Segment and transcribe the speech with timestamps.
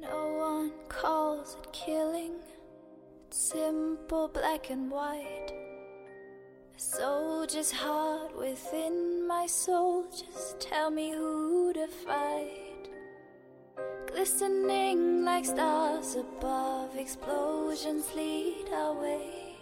[0.00, 2.34] No one calls it killing.
[3.26, 5.52] It's simple black and white.
[6.76, 10.06] A soldier's heart within my soul.
[10.10, 12.88] Just tell me who to fight.
[14.06, 19.56] Glistening like stars above, explosions lead our way.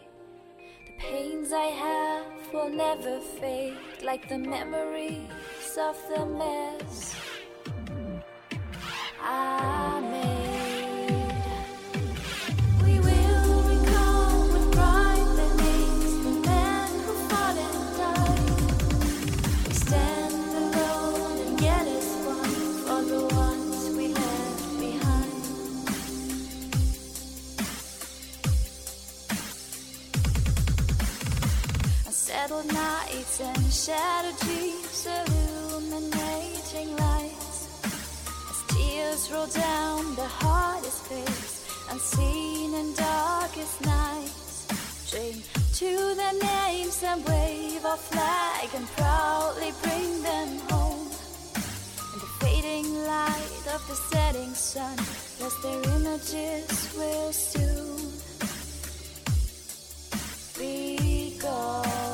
[0.87, 7.17] The pains I have will never fade, like the memories of the mess
[9.29, 9.96] I
[32.65, 37.69] Nights and shattered dreams, illuminating lights.
[38.51, 44.67] As tears roll down the hardest face, unseen and darkest nights.
[45.11, 45.43] Train
[45.75, 51.09] to their names and wave our flag and proudly bring them home.
[52.13, 54.97] And the fading light of the setting sun,
[55.41, 57.97] lest their images will soon
[60.59, 62.06] be gone.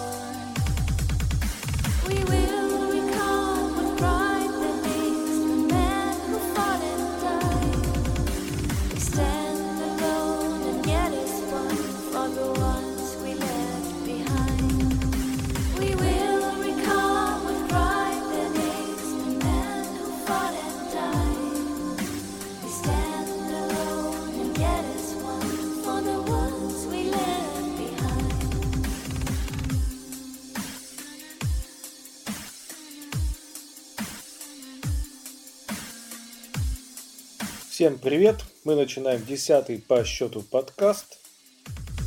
[37.82, 38.36] Всем привет!
[38.64, 41.18] Мы начинаем десятый по счету подкаст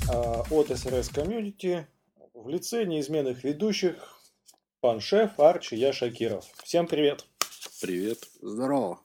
[0.10, 1.86] а, от СРС Комьюнити
[2.34, 4.22] в лице неизменных ведущих
[4.80, 6.46] пан Шеф, Арчи, я Шакиров.
[6.64, 7.26] Всем привет!
[7.82, 8.20] Привет.
[8.42, 9.02] Здорово.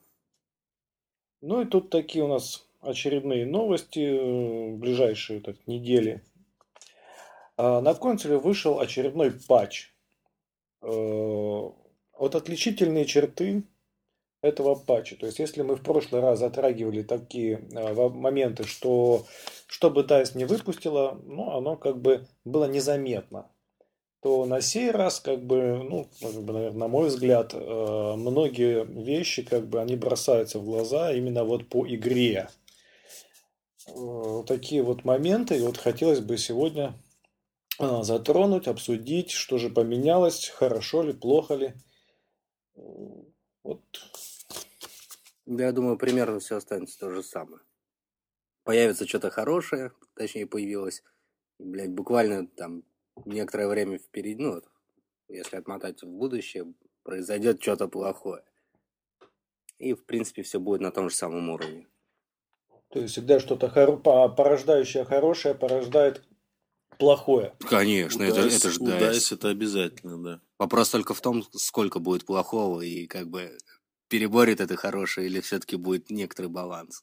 [1.41, 6.23] Ну и тут такие у нас очередные новости э, в ближайшие так, недели.
[7.57, 9.91] А, На консоли вышел очередной патч.
[10.81, 13.63] Э, Вот отличительные черты
[14.41, 15.15] этого патча.
[15.15, 19.25] То есть, если мы в прошлый раз затрагивали такие во- моменты, что
[19.67, 23.49] что бы DICE не выпустила, ну, оно как бы было незаметно,
[24.21, 29.67] то на сей раз, как бы, ну, наверное, на мой взгляд, э, многие вещи, как
[29.67, 32.49] бы, они бросаются в глаза именно вот по игре.
[33.87, 36.93] Э, Такие вот моменты, и вот хотелось бы сегодня
[37.79, 41.73] затронуть, обсудить, что же поменялось, хорошо ли, плохо ли.
[42.75, 42.81] Э,
[43.63, 43.81] Вот
[45.45, 47.61] Да, я думаю, примерно все останется то же самое.
[48.63, 51.03] Появится что-то хорошее, точнее, появилось,
[51.57, 52.83] блядь, буквально там
[53.25, 54.69] некоторое время впереди, ну, вот,
[55.27, 58.43] если отмотать в будущее, произойдет что-то плохое.
[59.79, 61.87] И, в принципе, все будет на том же самом уровне.
[62.89, 66.23] То есть всегда что-то хоро- по- порождающее хорошее порождает
[66.99, 67.55] плохое.
[67.59, 70.41] Конечно, это, Удайс- это же удайс это обязательно, да.
[70.59, 73.57] Вопрос только в том, сколько будет плохого и как бы
[74.11, 77.01] переборет это хорошее или все-таки будет некоторый баланс.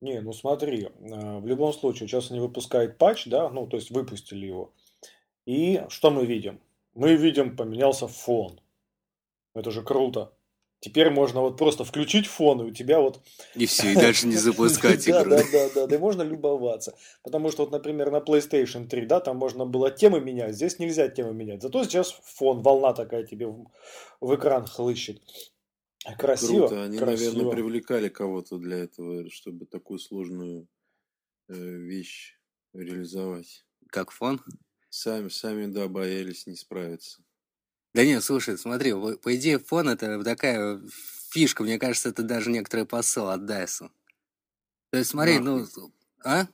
[0.00, 3.90] Не, ну смотри, э, в любом случае, сейчас они выпускают патч, да, ну, то есть
[3.90, 4.72] выпустили его.
[5.46, 6.60] И что мы видим?
[6.94, 8.60] Мы видим, поменялся фон.
[9.54, 10.32] Это же круто.
[10.80, 13.20] Теперь можно вот просто включить фон, и у тебя вот
[13.54, 15.30] И все, и дальше не запускать Да, игру.
[15.30, 16.94] да, да, да, да, и можно любоваться.
[17.22, 21.08] Потому что, вот, например, на PlayStation 3, да, там можно было темы менять, здесь нельзя
[21.08, 21.60] темы менять.
[21.60, 23.46] Зато сейчас фон, волна такая тебе
[24.20, 25.20] в экран хлыщет.
[26.18, 26.84] Красиво, Круто.
[26.84, 27.32] Они, красиво.
[27.32, 30.66] наверное, привлекали кого-то для этого, чтобы такую сложную
[31.48, 32.38] э, вещь
[32.72, 33.66] реализовать.
[33.88, 34.40] Как фон?
[34.88, 37.22] Сами, сами, да, боялись не справиться.
[37.92, 40.80] Да нет, слушай, смотри, по, идее фон это такая
[41.30, 43.90] фишка, мне кажется, это даже некоторый посыл от Дайса.
[44.90, 45.66] То есть смотри, ну,
[46.24, 46.46] а?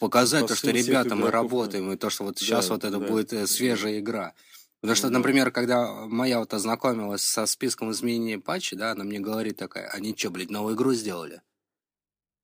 [0.00, 2.98] Показать то, что, Посыл ребята, мы работаем, и то, что вот Да, сейчас вот это
[2.98, 3.46] да, будет э, да.
[3.46, 4.34] свежая игра.
[4.84, 9.56] Потому что, например, когда моя вот ознакомилась со списком изменений патча, да, она мне говорит
[9.56, 11.40] такая, они что, блядь, новую игру сделали?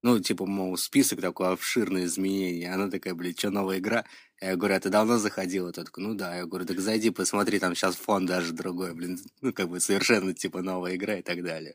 [0.02, 2.64] Ну, типа, мол, список такой обширный изменений.
[2.64, 4.06] Она такая, блядь, что, новая игра?
[4.40, 5.70] Я говорю, а ты давно заходила?
[5.70, 6.34] Ты такой, ну да.
[6.34, 9.18] Я говорю, так зайди, посмотри, там сейчас фон даже другой, блин.
[9.42, 11.74] Ну, как бы совершенно, типа, новая игра и так далее.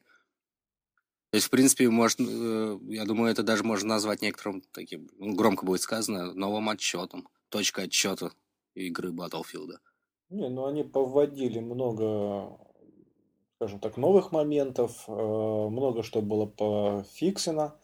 [1.29, 5.35] То есть, в принципе, может, э, я думаю, это даже можно назвать некоторым таким, ну,
[5.35, 8.31] громко будет сказано, новым отчетом, точка отчета
[8.73, 9.77] игры Battlefield.
[10.35, 12.57] Не, ну они повводили много,
[13.55, 17.75] скажем так, новых моментов, э, много что было пофиксено,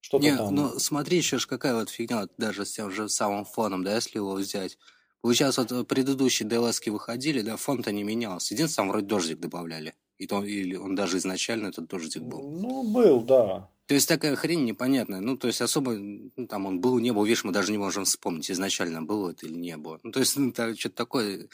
[0.00, 0.52] что-то Не, там...
[0.52, 3.94] ну смотри, еще ж какая вот фигня, вот даже с тем же самым фоном, да,
[3.94, 4.78] если его взять.
[5.20, 8.54] Получается, вот э, предыдущие DLS выходили, да, фон-то не менялся.
[8.54, 9.94] Единственное, там вроде дождик добавляли.
[10.18, 12.42] И то, или он даже изначально этот дождик был.
[12.42, 13.68] Ну, был, да.
[13.86, 15.20] То есть такая хрень непонятная.
[15.20, 18.04] Ну, то есть особо, ну, там он был, не был, видишь, мы даже не можем
[18.04, 20.00] вспомнить, изначально было это или не было.
[20.02, 21.48] Ну, то есть, ну, так, что-то такое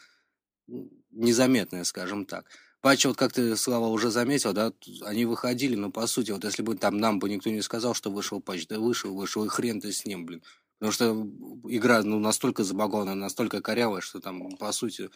[1.10, 2.46] незаметное, скажем так.
[2.80, 4.72] Патчи, вот как ты, Слава, уже заметил, да,
[5.02, 8.10] они выходили, но по сути, вот если бы там нам бы никто не сказал, что
[8.10, 10.42] вышел патч, да вышел, вышел, и хрен ты с ним, блин.
[10.78, 11.12] Потому что
[11.72, 15.10] игра, ну, настолько забагованная, настолько корявая, что там, по сути,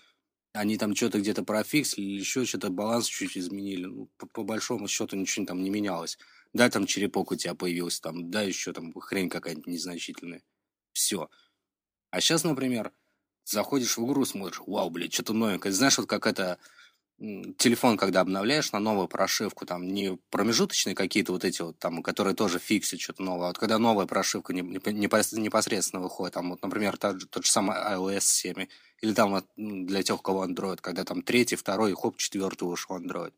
[0.53, 3.87] они там что-то где-то профиксили, или еще что-то баланс чуть изменили.
[3.87, 6.19] Ну, по, по большому счету ничего там не менялось.
[6.53, 10.43] Да, там черепок у тебя появился, там, да, еще там хрень какая-нибудь незначительная.
[10.93, 11.29] Все.
[12.11, 12.93] А сейчас, например,
[13.47, 15.73] заходишь в игру, смотришь, вау, блядь, что-то новенькое.
[15.73, 16.59] Знаешь, вот как это
[17.19, 22.35] телефон, когда обновляешь на новую прошивку, там не промежуточные какие-то вот эти вот, там, которые
[22.35, 26.51] тоже фиксят что-то новое, а вот когда новая прошивка не- не- непос- непосредственно выходит, там,
[26.51, 28.67] вот, например, тот, тот же самый iOS 7,
[29.01, 33.33] или там для тех, у кого Android, когда там третий, второй, хоп, четвертый ушел Android.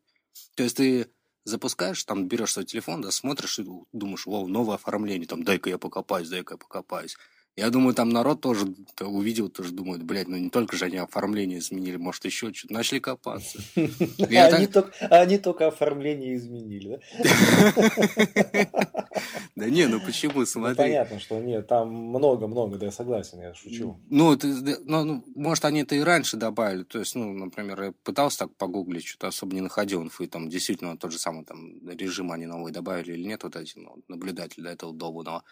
[0.56, 1.08] То есть ты
[1.44, 5.78] запускаешь, там берешь свой телефон, да, смотришь и думаешь, вау, новое оформление, там, дай-ка я
[5.78, 7.16] покопаюсь, дай-ка я покопаюсь.
[7.58, 11.58] Я думаю, там народ тоже увидел, тоже думает, блядь, ну не только же они оформление
[11.58, 13.58] изменили, может еще что-то, начали копаться.
[15.10, 18.64] Они только, оформление изменили, да?
[19.56, 20.76] Да не, ну почему, Ну, смотри.
[20.76, 23.98] понятно, что нет, там много-много, да, я согласен, я шучу.
[24.08, 24.38] Ну,
[24.84, 26.84] ну, ну, может, они это и раньше добавили.
[26.84, 30.28] То есть, ну, например, я пытался так погуглить, что-то особо не находил инфы.
[30.28, 34.62] Там действительно тот же самый там режим они новые добавили или нет, вот эти наблюдатели
[34.62, 35.42] до этого долбанного.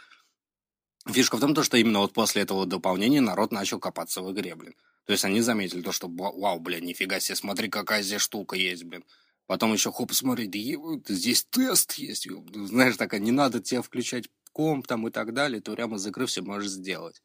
[1.06, 4.54] Фишка в том, то, что именно вот после этого дополнения народ начал копаться в игре,
[4.56, 4.74] блин.
[5.04, 8.56] То есть они заметили то, что ва- вау, блин, нифига себе, смотри, какая здесь штука
[8.56, 9.04] есть, блин.
[9.46, 12.26] Потом еще хоп, смотри, да е- здесь тест есть.
[12.26, 16.06] ё- Знаешь, такая, не надо тебе включать комп там и так далее, ты прямо из
[16.06, 17.22] игры все можешь сделать.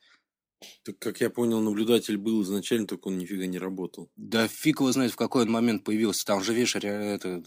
[0.83, 4.11] Так, как я понял, наблюдатель был изначально, только он нифига не работал.
[4.15, 6.23] Да фиг его знает, в какой он момент появился.
[6.23, 7.41] Там же, видишь, ре- это,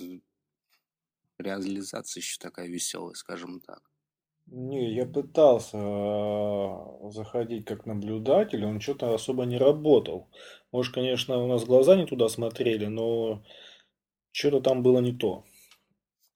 [1.39, 3.83] реализация еще такая веселая, скажем так.
[4.47, 10.29] Не, я пытался э, заходить как наблюдатель, он что-то особо не работал.
[10.71, 13.43] Может, конечно, у нас глаза не туда смотрели, но
[14.33, 15.45] что-то там было не то.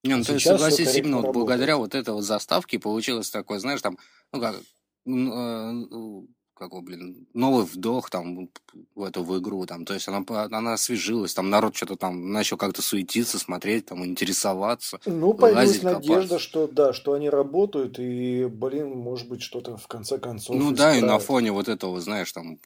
[0.04, 3.82] Не, ну, то есть, согласись, именно вот благодаря вот этой вот заставке получилось такое, знаешь,
[3.82, 3.98] там,
[4.32, 4.56] ну как,
[5.04, 6.28] ну,
[6.58, 8.48] как его, блин, новый вдох там
[8.94, 12.56] в эту в игру, там, то есть она, она освежилась, там народ что-то там начал
[12.56, 15.00] как-то суетиться, смотреть, там, интересоваться.
[15.06, 16.38] Ну, появилась надежда, копаться.
[16.38, 20.92] что да, что они работают, и, блин, может быть, что-то в конце концов Ну да,
[20.96, 21.22] и на исправят.
[21.22, 22.58] фоне вот этого, знаешь, там,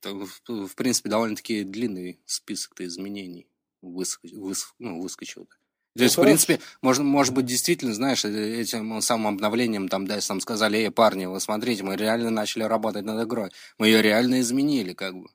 [0.00, 3.48] там, в, в принципе, довольно-таки длинный список-то изменений
[3.82, 5.46] выска- выс- ну, выскочил.
[5.46, 5.56] То
[5.98, 6.46] Ну, есть, в хорошо.
[6.46, 10.90] принципе, можно, может быть, действительно, знаешь, э, этим самым обновлением, там, да, нам сказали, эй,
[10.90, 13.50] парни, вы смотрите, мы реально начали работать над игрой.
[13.78, 15.28] Мы ее реально изменили, как бы.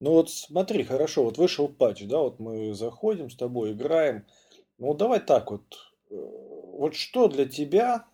[0.00, 4.26] Ну вот смотри, хорошо, вот вышел патч, да, вот мы заходим с тобой, играем.
[4.78, 5.62] Ну вот давай так вот.
[6.10, 8.06] э, Вот что для тебя,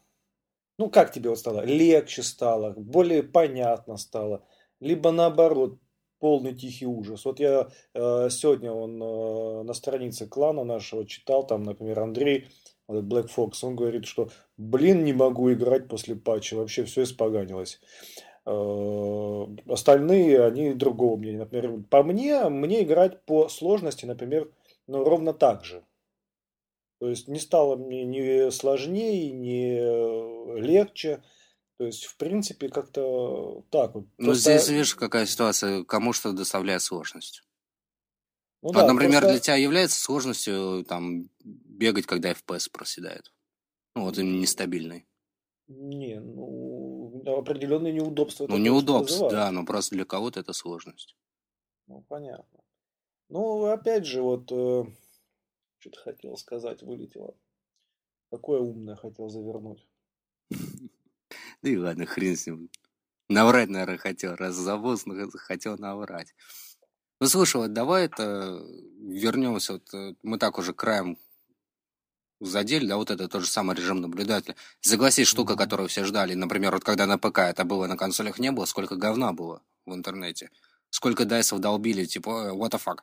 [0.78, 1.64] ну как тебе вот стало?
[1.64, 4.46] Легче стало, более понятно стало,
[4.81, 5.78] либо наоборот,
[6.25, 7.26] полный тихий ужас.
[7.26, 12.49] Вот я э, сегодня он э, на странице клана нашего читал, там, например, Андрей,
[12.88, 17.79] этот Black Fox, он говорит, что, блин, не могу играть после патча, вообще все испоганилось.
[18.46, 21.41] Э, Остальные, они другого мнения.
[21.41, 24.51] Например, по мне, мне играть по сложности, например,
[24.87, 25.84] ну, ровно так же.
[27.01, 31.22] То есть не стало мне ни сложнее, ни легче.
[31.76, 34.06] То есть, в принципе, как-то так вот.
[34.19, 37.43] Ну, Просто- здесь, видишь, какая ситуация, кому что доставляет сложность.
[38.62, 43.32] ну Вот, да, например, просто- для тебя является сложностью, там, бегать, когда FPS проседает.
[43.96, 45.06] Ну, вот именно нестабильный.
[45.66, 48.46] Не, ну, определенные неудобства.
[48.46, 48.56] Ну,
[49.00, 49.32] вызывает.
[49.32, 51.16] да, но просто для кого-то это сложность.
[51.86, 52.60] Ну, понятно.
[53.28, 54.84] Ну, опять же, вот э,
[55.78, 57.34] что-то хотел сказать, вылетело.
[58.31, 59.86] Какое умное хотел завернуть.
[61.65, 62.69] Да и ладно, хрен с ним.
[63.31, 66.35] Наврать, наверное, хотел, раз завоз, но хотел наврать.
[67.21, 68.63] Ну, слушай, вот давай это
[69.01, 69.73] вернемся.
[69.75, 71.17] Вот, э, мы так уже краем
[72.39, 74.56] задели, да, вот это тот же самый режим наблюдателя.
[74.83, 78.53] Согласись, штука, которую все ждали, например, вот когда на ПК это было, на консолях не
[78.53, 80.51] было, сколько говна было в интернете.
[80.91, 82.99] Сколько дайсов долбили, типа, э, what the fuck.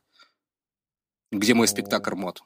[1.31, 1.71] Где мой Ну.
[1.73, 2.43] спектакль мод?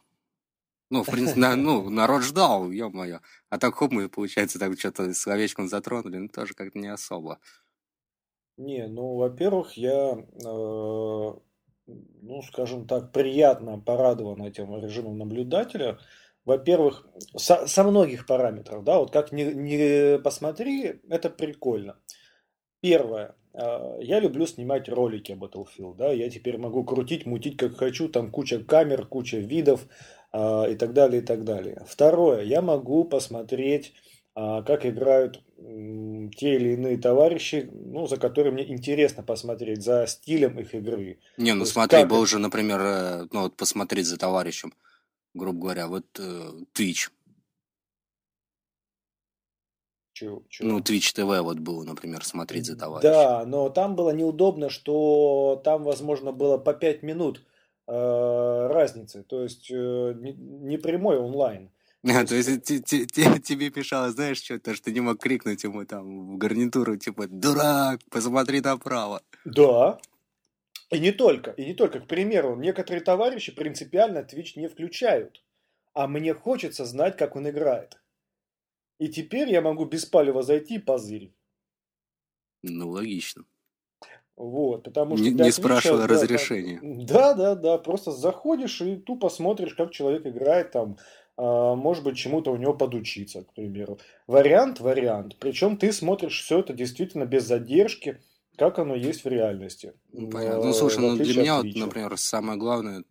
[0.92, 3.20] Ну, в принципе, на- ну, народ ждал, ё-моё.
[3.50, 7.40] А так, хоп, мы, получается, так что-то словечком затронули, ну, тоже как-то не особо.
[8.58, 15.98] Не, ну, во-первых, я э, ну, скажем так, приятно порадован этим режимом наблюдателя.
[16.46, 21.98] Во-первых, со, со многих параметров, да, вот как не, не посмотри, это прикольно.
[22.82, 28.10] Первое, э, я люблю снимать ролики Battlefield, да, я теперь могу крутить, мутить как хочу,
[28.10, 29.88] там куча камер, куча видов
[30.70, 31.84] и так далее, и так далее.
[31.88, 33.94] Второе, я могу посмотреть,
[34.36, 40.60] э, как играют те или иные товарищи, ну, за которыми мне интересно посмотреть, за стилем
[40.60, 41.20] их игры.
[41.38, 44.74] Не, То ну есть смотри, как был же, например, э, ну вот посмотреть за товарищем,
[45.34, 47.10] грубо говоря, вот э, Twitch.
[50.14, 50.66] чё- чё?
[50.66, 53.12] Ну, Twitch TV вот было, например, смотреть за товарищем.
[53.12, 57.42] Да, но там было неудобно, что там, возможно, было по 5 минут
[57.88, 61.72] разницы, то есть э, не, прямой онлайн.
[62.08, 65.20] А, То есть, те- те- те- тебе мешало, знаешь, что то, что ты не мог
[65.20, 69.22] крикнуть ему там в гарнитуру, типа, дурак, посмотри направо.
[69.46, 69.98] да,
[70.92, 72.00] и не только, и не только.
[72.00, 75.44] К примеру, некоторые товарищи принципиально Twitch не включают,
[75.94, 78.00] а мне хочется знать, как он играет.
[79.00, 81.34] И теперь я могу беспалево зайти и позырить.
[82.62, 83.46] Ну, логично.
[84.38, 86.80] Вот, потому что Не, не спрашивая да, разрешения.
[86.84, 90.98] да, да, да, просто заходишь и тупо смотришь, как человек играет там,
[91.38, 93.98] а, может быть, чему-то у него подучиться, к примеру.
[94.28, 95.38] Вариант, вариант.
[95.40, 98.22] Причем ты смотришь все это действительно без задержки,
[98.58, 99.94] как оно есть в реальности.
[100.12, 100.66] Ну, понятно.
[100.66, 103.04] Ну, слушай, ну для меня, от вот, например, самое главное,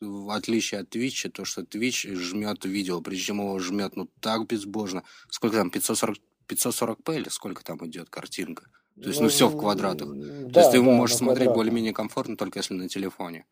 [0.00, 5.04] в отличие от Твича, то, что Твич жмет видео, причем его жмет, ну, так безбожно.
[5.28, 8.66] Сколько там, 540, 540p или сколько там идет картинка?
[9.00, 10.08] То есть, ну, все в квадратах.
[10.08, 13.46] То есть, Да, ты да, можешь смотреть более-менее комфортно, только если на телефоне.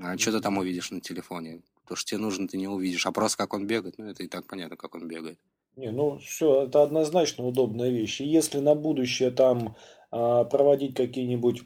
[0.00, 1.62] А что ты там увидишь на телефоне?
[1.86, 3.06] То, что тебе нужно, ты не увидишь.
[3.06, 5.38] А просто как он бегает, ну, это и так понятно, как он бегает.
[5.76, 8.20] Не, ну все, это однозначно удобная вещь.
[8.20, 9.76] И если на будущее там
[10.10, 11.62] а, проводить какие-нибудь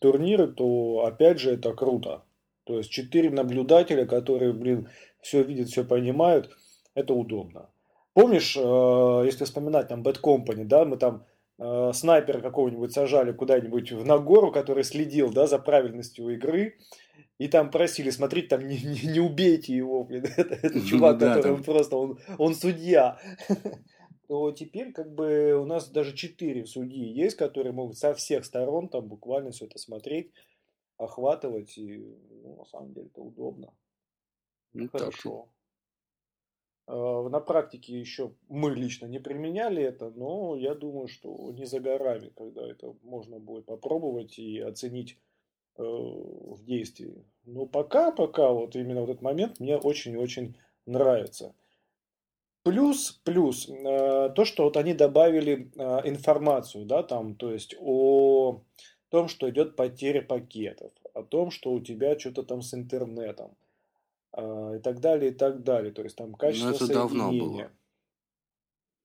[0.00, 2.24] турниры, то опять же это круто.
[2.64, 4.88] То есть четыре наблюдателя, которые, блин,
[5.20, 6.56] все видят, все понимают,
[6.94, 7.68] это удобно.
[8.14, 11.24] Помнишь, э, если вспоминать там Bad Company, да, мы там
[11.60, 16.78] э, снайпера какого-нибудь сажали куда-нибудь в Нагору, который следил, да, за правильностью игры,
[17.38, 21.18] и там просили смотреть, там не, не, не убейте его, блин, это, это Ну чувак,
[21.18, 21.64] да, который там.
[21.64, 23.18] просто, он, он судья.
[24.28, 28.88] То теперь как бы у нас даже четыре судьи есть, которые могут со всех сторон
[28.88, 30.32] там буквально все это смотреть,
[30.98, 31.98] охватывать, и
[32.42, 33.72] ну, на самом деле это удобно.
[34.72, 35.00] Ну, так.
[35.00, 35.48] Хорошо.
[35.48, 35.59] Э,
[36.90, 42.32] На практике еще мы лично не применяли это, но я думаю, что не за горами,
[42.36, 45.16] когда это можно будет попробовать и оценить
[45.76, 47.24] э, в действии.
[47.44, 50.56] Но пока, пока вот именно вот этот момент мне очень-очень
[50.86, 51.54] нравится.
[52.62, 58.62] Плюс, плюс, э, то, что вот они добавили э, информацию, да, там, то есть о
[59.10, 63.56] том, что идет потеря пакетов, о том, что у тебя что-то там с интернетом,
[64.36, 65.92] и так далее, и так далее.
[65.92, 67.70] То есть там Ну, качество это давно было.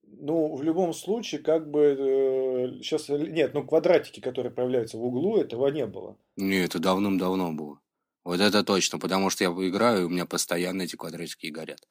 [0.04, 5.68] Ну, в любом случае, как бы сейчас нет, ну квадратики, которые появляются в углу, этого
[5.68, 6.18] не было.
[6.36, 7.80] Не, это давным-давно было.
[8.24, 11.82] Вот это точно, потому что я играю, и у меня постоянно эти квадратики горят.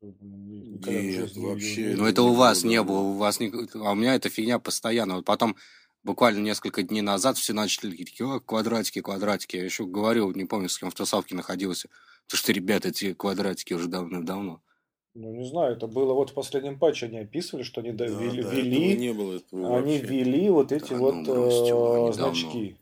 [0.00, 2.98] Никогда Нет, вообще не Это Но у вас не было.
[2.98, 3.52] у вас не...
[3.74, 5.16] А у меня эта фигня постоянно.
[5.16, 5.56] Вот потом,
[6.04, 9.56] буквально несколько дней назад, все начали такие, «О, квадратики, квадратики.
[9.56, 11.88] Я еще говорил, не помню, с кем в тусовке находился,
[12.28, 14.62] то что, ребята, эти квадратики уже давным-давно.
[15.14, 18.42] Ну, не знаю, это было вот в последнем патче они описывали, что они Да, ввели,
[18.42, 20.06] до этого ввели- не было этого они вообще.
[20.06, 22.12] ввели вот эти Да вот ну, бросьте э, они давно.
[22.12, 22.76] значки.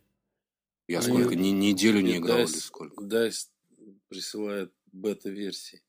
[0.88, 3.03] Я сколько, ни- неделю не играл или DICE сколько.
[3.05, 3.49] DICE
[4.09, 5.83] присылает бета-версии.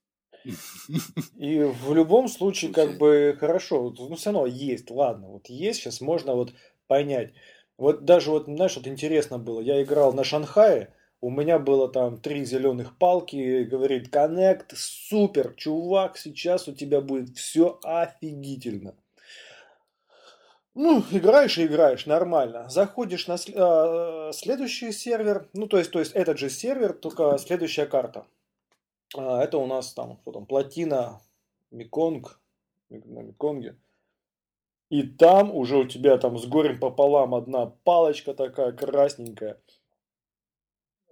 [1.37, 6.01] И в любом случае, как бы, хорошо, ну, все равно есть, ладно, вот есть, сейчас
[6.01, 6.53] можно вот
[6.87, 7.33] понять.
[7.77, 12.19] Вот даже вот, знаешь, вот интересно было, я играл на Шанхае, у меня было там
[12.19, 18.95] три зеленых палки, говорит, коннект, супер, чувак, сейчас у тебя будет все офигительно.
[20.75, 22.69] Ну, играешь и играешь, нормально.
[22.69, 27.87] Заходишь на а, следующий сервер, ну, то есть, то есть этот же сервер, только следующая
[27.87, 28.27] карта.
[29.15, 31.19] А, это у нас там, что там, плотина,
[31.71, 32.39] Меконг,
[32.89, 33.75] на Меконге.
[34.89, 39.57] И там уже у тебя там с горем пополам одна палочка такая красненькая.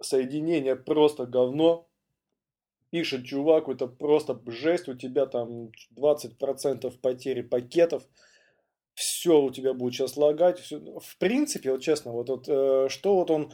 [0.00, 1.88] Соединение просто говно.
[2.90, 8.04] Пишет чувак, это просто жесть, у тебя там 20% потери пакетов.
[8.94, 10.58] Все у тебя будет сейчас лагать.
[10.60, 11.00] всё.
[11.00, 13.52] В принципе, вот честно, вот, вот э, что вот он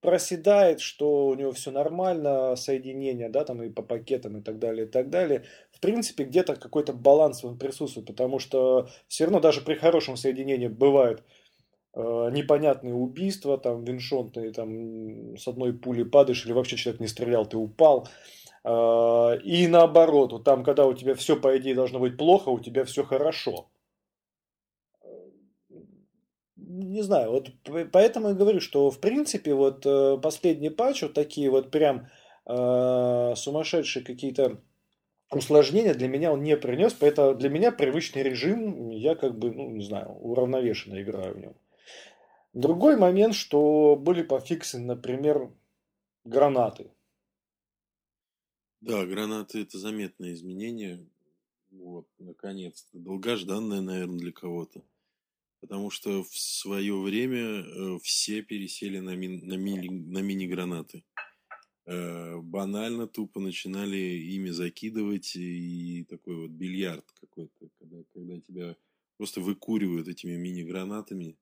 [0.00, 4.86] проседает, что у него все нормально, соединение, да, там и по пакетам и так далее,
[4.86, 5.44] и так далее.
[5.72, 10.68] В принципе, где-то какой-то баланс он присутствует, потому что все равно даже при хорошем соединении
[10.68, 11.22] бывает, э,
[11.98, 17.56] непонятные убийства, там, виншотные, там, с одной пули падаешь, или вообще человек не стрелял, ты
[17.56, 18.06] упал.
[18.64, 22.60] Э, и наоборот, вот там, когда у тебя все, по идее, должно быть плохо, у
[22.60, 23.68] тебя все хорошо.
[26.56, 27.50] Не знаю, вот
[27.92, 32.08] поэтому я говорю, что в принципе вот э, последний патч, вот такие вот прям
[32.46, 34.60] э, сумасшедшие какие-то
[35.30, 39.70] усложнения для меня он не принес, поэтому для меня привычный режим, я как бы, ну,
[39.70, 41.54] не знаю, уравновешенно играю в нем.
[42.58, 45.54] Другой момент, что были пофиксены, например,
[46.24, 46.90] гранаты.
[48.80, 51.06] Да, гранаты это заметное изменение.
[51.70, 52.98] Вот, наконец-то.
[52.98, 54.82] Долгожданное, наверное, для кого-то.
[55.60, 61.04] Потому что в свое время э, все пересели на, мин- на, мини, на мини-гранаты.
[61.86, 68.76] Э, банально, тупо начинали ими закидывать и такой вот бильярд какой-то, когда, когда тебя
[69.16, 71.36] просто выкуривают этими мини-гранатами.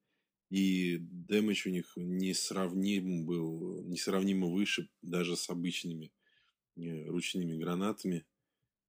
[0.51, 6.13] И дэмэдж у них несравним был, несравнимо выше даже с обычными
[6.77, 8.25] э, ручными гранатами.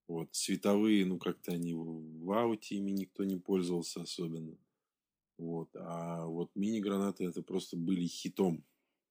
[0.08, 4.58] Вот, световые, ну, как-то они в в ауте ими никто не пользовался особенно.
[5.38, 8.66] Вот, а вот мини-гранаты это просто были хитом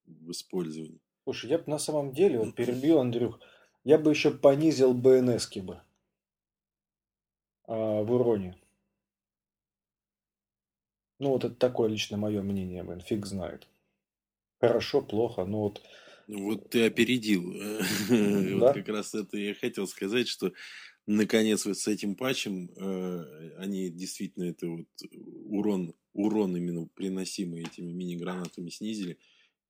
[0.04, 1.00] в использовании.
[1.24, 3.40] Слушай, я бы на самом деле, вот перебил, Андрюх,
[3.84, 5.80] я бы еще понизил БНСки бы
[7.64, 8.56] а, в уроне.
[11.18, 13.66] Ну, вот это такое лично мое мнение, блин, фиг знает.
[14.60, 15.82] Хорошо, плохо, но вот...
[16.26, 17.52] Ну, Вот ты опередил.
[18.08, 18.66] Да?
[18.66, 20.52] Вот как раз это я хотел сказать, что
[21.06, 24.86] наконец вот с этим патчем э, они действительно это вот
[25.46, 29.18] урон, урон именно приносимый этими мини-гранатами снизили.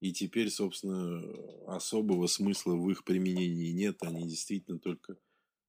[0.01, 1.23] И теперь, собственно,
[1.67, 4.03] особого смысла в их применении нет.
[4.03, 5.17] Они действительно только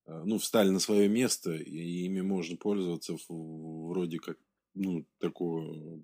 [0.06, 4.38] э, ну, встали на свое место, и ими можно пользоваться вроде как,
[4.78, 6.00] ну, такого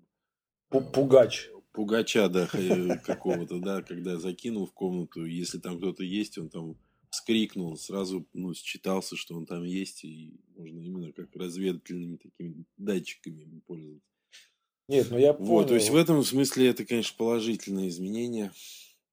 [0.72, 1.50] э, Пугач.
[1.72, 6.76] пугача, да, х- какого-то, да, когда закинул в комнату, если там кто-то есть, он там
[7.10, 13.62] вскрикнул, сразу, ну, считался, что он там есть, и можно именно как разведывательными такими датчиками
[13.68, 14.08] пользоваться.
[14.88, 16.02] Нет, ну я Вот, то есть в понял.
[16.02, 18.52] этом смысле это, конечно, положительное изменение.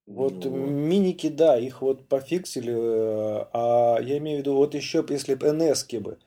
[0.06, 0.46] Вот Вот.
[0.46, 5.52] миники, да, их вот пофиксили, э, а я имею в виду, вот еще если бы
[5.52, 6.18] НСки бы,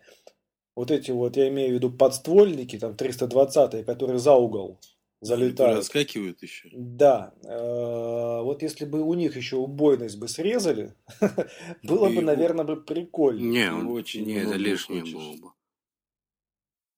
[0.76, 4.80] вот эти вот, я имею в виду подствольники, там 320 которые за угол
[5.22, 5.80] залетают.
[5.80, 6.70] отскакивают еще.
[6.74, 10.96] Да, э, вот если бы у них еще убойность бы срезали,
[11.84, 13.42] было бы, наверное, бы прикольно.
[13.42, 15.52] Не, он- очень не, это лишнее было бы.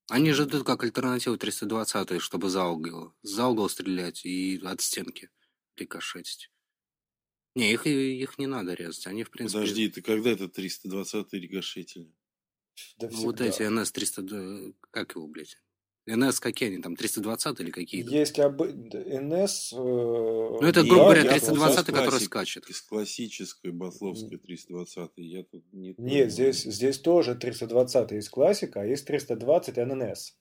[0.08, 5.30] Они же идут как альтернативу 320, чтобы за угол, за угол стрелять и от стенки
[5.76, 6.50] рикошетить.
[7.56, 9.06] Не, их, их не надо резать.
[9.06, 9.60] Они, в принципе...
[9.60, 12.12] Подожди, ты когда это 320 рикошетили?
[12.98, 13.46] Да ну, вот всегда.
[13.46, 14.74] эти НС-300...
[14.90, 15.56] Как его, блядь?
[16.06, 16.94] НС какие они там?
[16.94, 18.10] 320 или какие-то?
[18.10, 18.62] Если об...
[18.62, 19.72] НС...
[19.72, 22.68] Ну, это, грубо говоря, я 320, просто который классик- скачет.
[22.68, 28.82] Из классической батловской 320 я тут не то Нет, здесь, здесь тоже 320 есть классика,
[28.82, 30.36] а есть 320 ННС.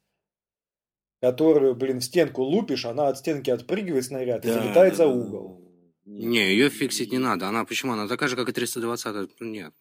[1.22, 5.08] Которую, блин, в стенку лупишь, она от стенки отпрыгивает снаряд и Да, залетает да, за
[5.08, 5.62] угол.
[6.06, 7.48] Не, ее фиксить не надо.
[7.48, 7.94] Она почему?
[7.94, 9.32] Она такая же, как и 320.
[9.40, 9.74] Ну, Нет.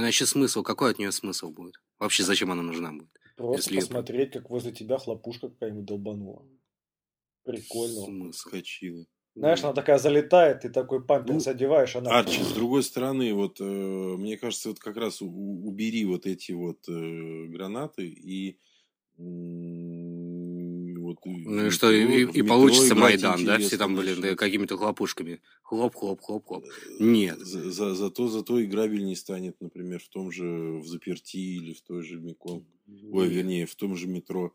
[0.00, 0.62] Она еще смысл.
[0.62, 1.74] Какой от нее смысл будет?
[1.98, 3.10] Вообще, зачем она нужна будет?
[3.36, 6.46] Просто Если посмотреть, как возле тебя хлопушка какая-нибудь долбанула.
[7.44, 8.06] Прикольно.
[8.06, 8.48] Смысл.
[8.48, 9.04] Скочила.
[9.34, 12.18] Знаешь, она такая залетает, ты такой памперс Ну, одеваешь, она...
[12.18, 16.52] Арчи, с другой стороны, вот э, мне кажется, вот как раз у- убери вот эти
[16.52, 18.58] вот э, гранаты и
[21.10, 23.58] вот и Ну и что, и, и- получится Майдан, да?
[23.58, 24.36] Все там, начнется.
[24.36, 25.40] какими-то хлопушками.
[25.62, 26.64] Хлоп-хлоп-хлоп-хлоп.
[26.64, 26.68] Э,
[27.00, 27.38] Нет.
[27.40, 30.44] За, за- зато, зато играбельней станет, например, в том же
[30.78, 32.64] в заперти или в той же Микон.
[33.12, 34.52] Ой, вернее, в том же метро.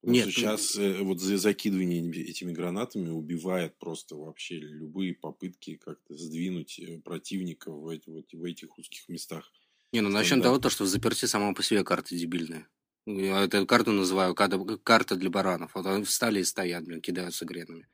[0.00, 5.74] Потому Нет, что ну- сейчас вот за закидывание этими- гранатами убивает просто вообще любые попытки
[5.76, 9.50] как-то сдвинуть э, противника в, эти- вот в этих узких местах.
[9.92, 12.68] Не, ну начнем того, то, что в заперти сама по себе карта дебильная.
[13.10, 15.70] Я эту карту называю карта, для баранов.
[15.74, 17.86] Вот они встали и стоят, блин, кидаются гренами.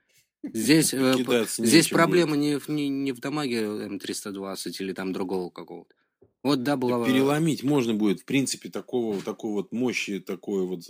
[0.43, 5.51] Здесь, э, Кидаться здесь проблема не в, не, не в дамаге М320 или там другого
[5.51, 5.95] какого-то.
[6.43, 7.07] Вот да, была...
[7.07, 10.83] Переломить можно будет, в принципе, такого, такой вот мощи, такой вот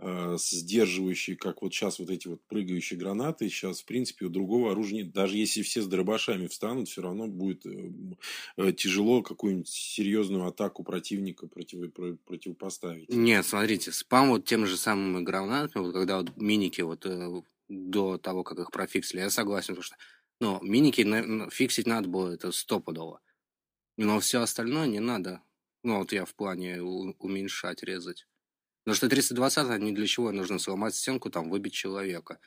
[0.00, 4.72] э, сдерживающий, как вот сейчас вот эти вот прыгающие гранаты, сейчас, в принципе, у другого
[4.72, 5.12] оружия нет.
[5.12, 7.92] Даже если все с дробашами встанут, все равно будет э,
[8.56, 13.08] э, тяжело какую-нибудь серьезную атаку противника против, про- противопоставить.
[13.08, 17.06] Нет, смотрите, спам вот тем же самым гранатами, вот когда вот миники вот
[17.68, 19.96] до того, как их профиксили, я согласен, потому что,
[20.40, 23.20] ну, миники фиксить надо было, это стопудово.
[23.96, 25.42] Но все остальное не надо.
[25.82, 28.26] Ну, вот я в плане уменьшать, резать.
[28.84, 32.38] Потому что 320 они для чего нужно сломать стенку, там, выбить человека.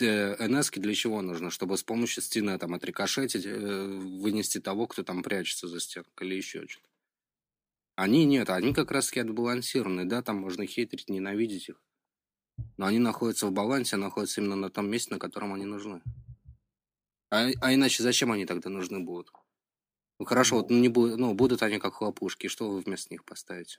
[0.00, 1.50] НС для чего нужно?
[1.50, 6.34] Чтобы с помощью стены там отрикошетить, э, вынести того, кто там прячется за стенкой или
[6.34, 6.88] еще что-то.
[7.96, 11.80] Они нет, они как раз таки отбалансированы, да, там можно хейтерить, ненавидеть их.
[12.76, 16.02] Но они находятся в балансе, находятся именно на том месте, на котором они нужны.
[17.30, 19.30] А, а иначе зачем они тогда нужны будут?
[20.18, 23.78] Ну хорошо, вот не будут, ну, будут они как хлопушки, что вы вместо них поставите?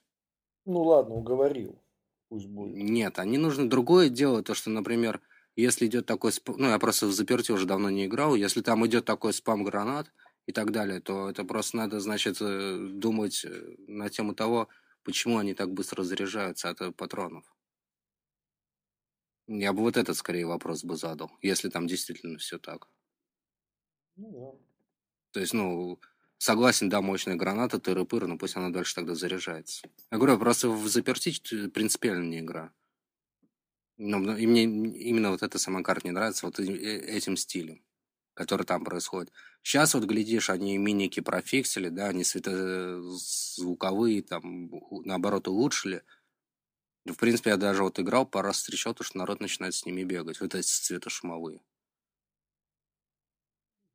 [0.65, 1.81] Ну ладно, уговорил.
[2.29, 2.75] Пусть будет.
[2.75, 5.21] Нет, они нужны другое дело, то что, например,
[5.55, 8.85] если идет такой, сп- ну я просто в заперти уже давно не играл, если там
[8.87, 10.11] идет такой спам гранат
[10.47, 14.67] и так далее, то это просто надо, значит, э, думать э, на тему того,
[15.03, 17.45] почему они так быстро заряжаются от э, патронов.
[19.47, 22.87] Я бы вот этот скорее вопрос бы задал, если там действительно все так.
[24.17, 24.59] Ну
[25.31, 25.99] То есть, ну,
[26.37, 29.87] согласен, да, мощная граната, тыры-пыры, но пусть она дальше тогда заряжается.
[30.11, 32.71] Я говорю, просто в заперти ч- принципиально не игра.
[33.97, 37.37] Ну, ну, и мне именно вот эта сама карта не нравится, вот э- э- этим
[37.37, 37.81] стилем,
[38.33, 39.31] который там происходит.
[39.63, 46.03] Сейчас вот, глядишь, они миники профиксили, да, они светозвуковые, там, у- наоборот, улучшили.
[47.05, 50.03] В принципе, я даже вот играл, пару раз встречал, то, что народ начинает с ними
[50.03, 51.61] бегать, вот эти светошумовые.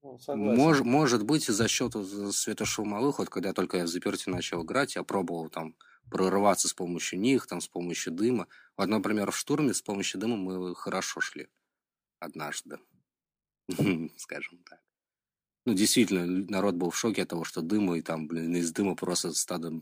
[0.02, 0.18] Ну.
[0.28, 1.92] Мож, может быть, за счет
[2.32, 5.76] светошумовых, вот когда только я в заперти начал играть, я пробовал там
[6.10, 8.48] прорываться с помощью них, там, с помощью дыма.
[8.76, 11.48] Вот, например, в штурме с помощью дыма мы хорошо шли
[12.18, 12.78] однажды,
[14.16, 14.80] скажем так.
[15.66, 18.96] Ну, действительно, народ был в шоке от того, что дыма, и там, блин, из дыма
[18.96, 19.72] просто стадо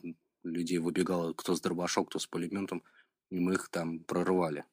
[0.43, 2.83] людей выбегало, кто с дробашом, кто с пулеметом,
[3.31, 4.65] и мы их там прорывали.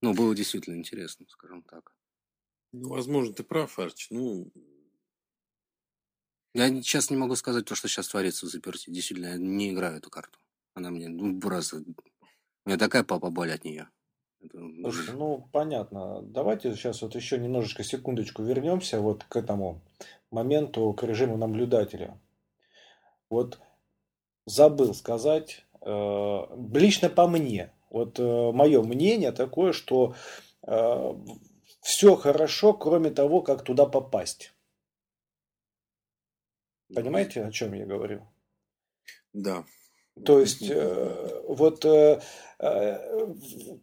[0.00, 1.92] Ну, было действительно интересно, скажем так.
[2.72, 4.08] Ну, возможно, ты прав, Арч.
[4.10, 4.50] Ну,
[6.54, 8.90] Я сейчас не могу сказать то, что сейчас творится в заперти.
[8.90, 10.38] Действительно, я не играю эту карту.
[10.74, 11.78] Она мне, ну, просто...
[11.78, 13.88] У меня такая папа боль от нее.
[14.52, 16.22] Слушай, ну понятно.
[16.22, 19.82] Давайте сейчас вот еще немножечко секундочку вернемся вот к этому
[20.30, 22.18] моменту, к режиму наблюдателя.
[23.28, 23.60] Вот
[24.46, 26.40] забыл сказать, э,
[26.74, 30.14] лично по мне, вот мое мнение такое, что
[31.80, 34.52] все хорошо, кроме того, как туда попасть.
[36.94, 38.26] Понимаете, о чем я говорю?
[39.32, 39.64] да.
[40.24, 42.20] То есть, э, вот э,
[42.58, 43.26] э,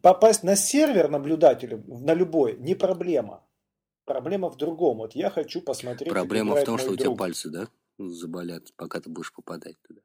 [0.02, 3.44] попасть на сервер наблюдателя, на любой, не проблема.
[4.04, 4.98] Проблема в другом.
[4.98, 7.18] Вот я хочу посмотреть, Проблема в том, что у тебя друг.
[7.18, 10.00] пальцы, да, заболят, пока ты будешь попадать туда.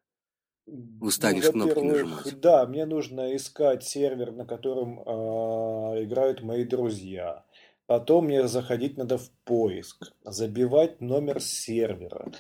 [0.66, 2.40] Ну, Устанешь кнопки во-первых, нажимать.
[2.40, 7.46] да, мне нужно искать сервер, на котором э, играют мои друзья.
[7.86, 12.32] Потом мне заходить надо в поиск, забивать номер сервера.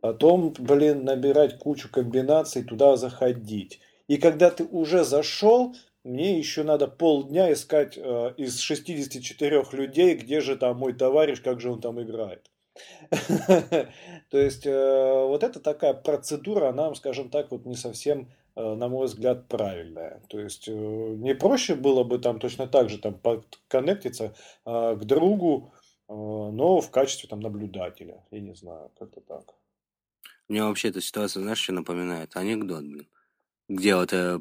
[0.00, 3.80] Потом, блин, набирать кучу комбинаций, туда заходить.
[4.06, 5.74] И когда ты уже зашел,
[6.04, 11.60] мне еще надо полдня искать э, из 64 людей, где же там мой товарищ, как
[11.60, 12.50] же он там играет.
[14.30, 19.06] То есть, э, вот это такая процедура, она, скажем так, вот не совсем, на мой
[19.06, 20.20] взгляд, правильная.
[20.28, 25.04] То есть, э, не проще было бы там точно так же там подконнектиться э, к
[25.04, 25.72] другу,
[26.08, 28.24] э, но в качестве там наблюдателя.
[28.30, 29.54] Я не знаю, как-то так.
[30.48, 32.36] Мне вообще эта ситуация, знаешь, что напоминает?
[32.36, 33.08] Анекдот, блин.
[33.68, 34.40] Где вот э,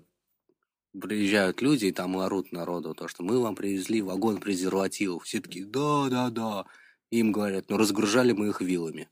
[1.00, 5.26] приезжают люди и там орут народу, то, что мы вам привезли вагон презервативов.
[5.26, 6.66] Все такие, да, да, да.
[7.12, 9.10] И им говорят, ну разгружали мы их вилами.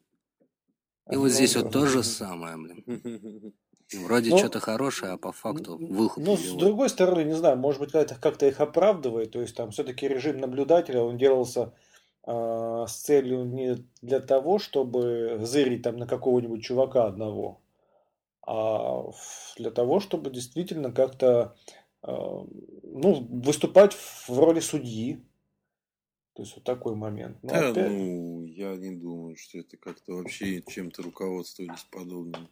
[1.11, 3.53] И вот здесь вот то же самое, блин.
[3.93, 7.79] Вроде Ну, что-то хорошее, а по факту выход Ну, с другой стороны, не знаю, может
[7.79, 9.31] быть, это как-то их оправдывает.
[9.31, 11.73] То есть там все-таки режим наблюдателя, он делался
[12.25, 17.61] э, с целью не для того, чтобы зырить там на какого-нибудь чувака одного,
[18.41, 19.03] а
[19.57, 21.55] для того, чтобы действительно как-то
[22.01, 25.21] э, ну, выступать в роли судьи.
[26.33, 27.37] То есть вот такой момент.
[27.43, 32.49] Но Да, опять- ну, я не думаю, что это как-то вообще чем-то руководствовались подобным.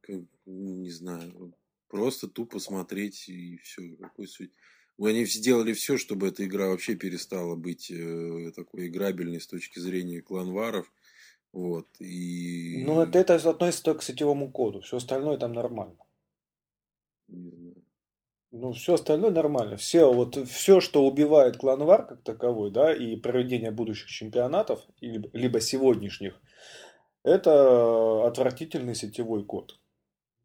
[0.00, 1.54] Как, ну, не знаю,
[1.88, 3.96] просто тупо смотреть и все.
[3.96, 4.50] Какой суть.
[4.98, 10.20] Они сделали все, чтобы эта игра вообще перестала быть э, такой играбельной с точки зрения
[10.20, 10.92] кланваров.
[11.52, 11.88] Вот.
[12.00, 12.84] И...
[12.84, 14.82] Ну, это, это относится только к сетевому коду.
[14.82, 15.96] Все остальное там нормально.
[17.28, 17.84] Не знаю.
[18.52, 19.76] Ну, все остальное нормально.
[19.76, 25.60] Все, вот, все, что убивает кланвар как таковой, да, и проведение будущих чемпионатов, или- либо
[25.60, 26.40] сегодняшних,
[27.22, 29.78] это отвратительный сетевой код.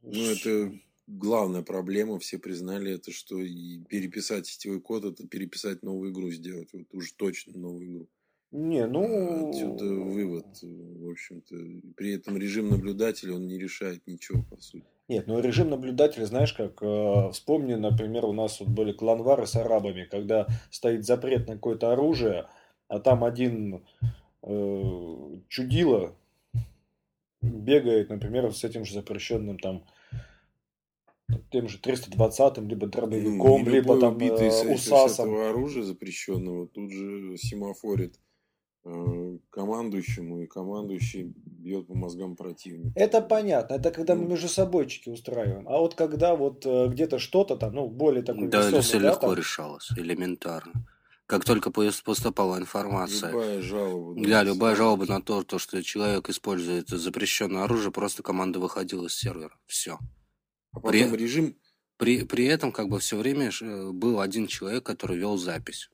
[0.01, 0.71] Ну, это
[1.07, 6.69] главная проблема, все признали это, что и переписать сетевой код, это переписать новую игру сделать.
[6.73, 8.07] Вот уж точно новую игру.
[8.51, 9.49] Не, ну...
[9.49, 11.55] Отсюда вывод, в общем-то.
[11.95, 14.85] При этом режим наблюдателя, он не решает ничего, по сути.
[15.07, 19.55] Нет, ну режим наблюдателя, знаешь, как э, вспомни, например, у нас вот были кланвары с
[19.55, 22.47] арабами, когда стоит запрет на какое-то оружие,
[22.87, 23.83] а там один
[24.41, 26.15] э, чудило
[27.45, 29.83] бегает, например, с этим же запрещенным там
[31.51, 35.29] тем же 320-м, либо дробовиком, Ну, либо там убитый с, э, с усасом.
[35.29, 38.19] этого оружия запрещенного тут же семафорит
[38.87, 42.91] э, командующему, и командующий бьет по мозгам противника.
[42.99, 44.29] Это понятно, это когда мы Ну.
[44.29, 45.67] между собойчики устраиваем.
[45.67, 48.99] А вот когда вот э, где-то что-то там, ну, более такой Да, это весомый, все
[48.99, 50.73] да, легко там, решалось, элементарно.
[51.27, 54.27] Как только пос- поступала информация, Любая жалоба.
[54.27, 59.15] да, любая жалоба на то, то, что человек использует запрещенное оружие, просто команда выходила с
[59.15, 59.57] сервера.
[59.65, 59.97] Все.
[60.71, 61.55] А потом При- режим
[61.97, 65.89] При, при этом как бы все время э, был один человек, который вел запись.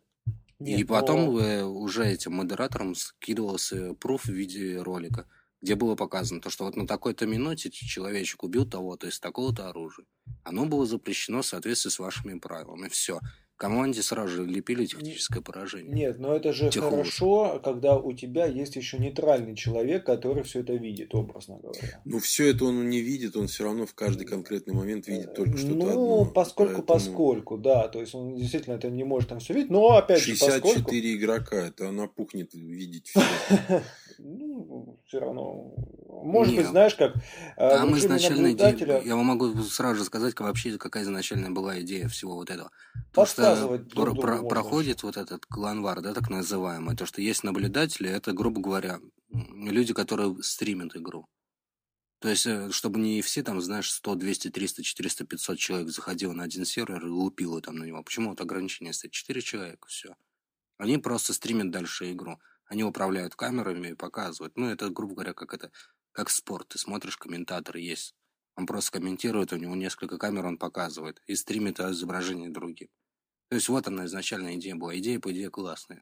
[0.60, 5.28] Нет, и потом но- э, уже этим модераторам скидывался пруф в виде ролика,
[5.62, 10.06] где было показано, то, что вот на такой-то минуте человечек убил того-то из такого-то оружия.
[10.44, 12.90] Оно было запрещено в соответствии с вашими правилами.
[12.90, 13.20] Все.
[13.62, 15.94] Команде сразу же лепили техническое поражение.
[15.94, 20.62] Нет, но это же Тихо хорошо, когда у тебя есть еще нейтральный человек, который все
[20.62, 22.02] это видит, образно говоря.
[22.04, 25.60] Ну, все это он не видит, он все равно в каждый конкретный момент видит только
[25.60, 26.26] что-то ну, одно.
[26.26, 29.96] поскольку, Поэтому поскольку, да, то есть он действительно это не может там все видеть, но
[29.96, 33.22] опять же, 64 поскольку, игрока, это она пухнет видеть все.
[35.06, 35.74] все равно,
[36.08, 37.20] может Не, быть, знаешь, как в
[37.58, 41.80] Там изначально идея, наблюдателя я вам могу сразу же сказать, как вообще какая изначальная была
[41.82, 42.72] идея всего вот этого.
[43.14, 47.44] То, что друг про- про- проходит вот этот кланвар, да, так называемый, то, что есть
[47.44, 51.26] наблюдатели, это, грубо говоря, люди, которые стримят игру.
[52.20, 56.34] То есть, э, чтобы не все там, знаешь, 100, 200, 300, 400, 500 человек заходило
[56.34, 58.04] на один сервер и лупило там на него.
[58.04, 59.12] Почему вот ограничение стоит?
[59.12, 60.16] 4 человека, все.
[60.78, 62.40] Они просто стримят дальше игру.
[62.72, 64.56] Они управляют камерами и показывают.
[64.56, 65.72] Ну, это, грубо говоря, как это,
[66.14, 66.70] как спорт.
[66.70, 68.16] Ты смотришь, комментатор есть.
[68.56, 71.22] Он просто комментирует, у него несколько камер он показывает.
[71.28, 72.88] И стримит изображение другим.
[73.50, 74.98] То есть вот она изначальная идея была.
[74.98, 76.02] Идея, по идее, классная.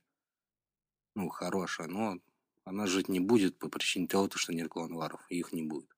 [1.15, 2.19] Ну, хорошая, но
[2.65, 5.89] она жить не будет по причине того, что нет кланваров, и их не будет.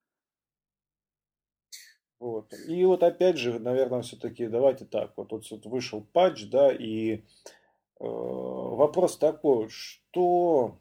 [2.17, 2.53] Вот.
[2.69, 5.17] И вот опять же, наверное, все-таки давайте так.
[5.17, 7.25] Вот, вот, вот вышел патч, да, и
[8.07, 10.77] вопрос такой, что,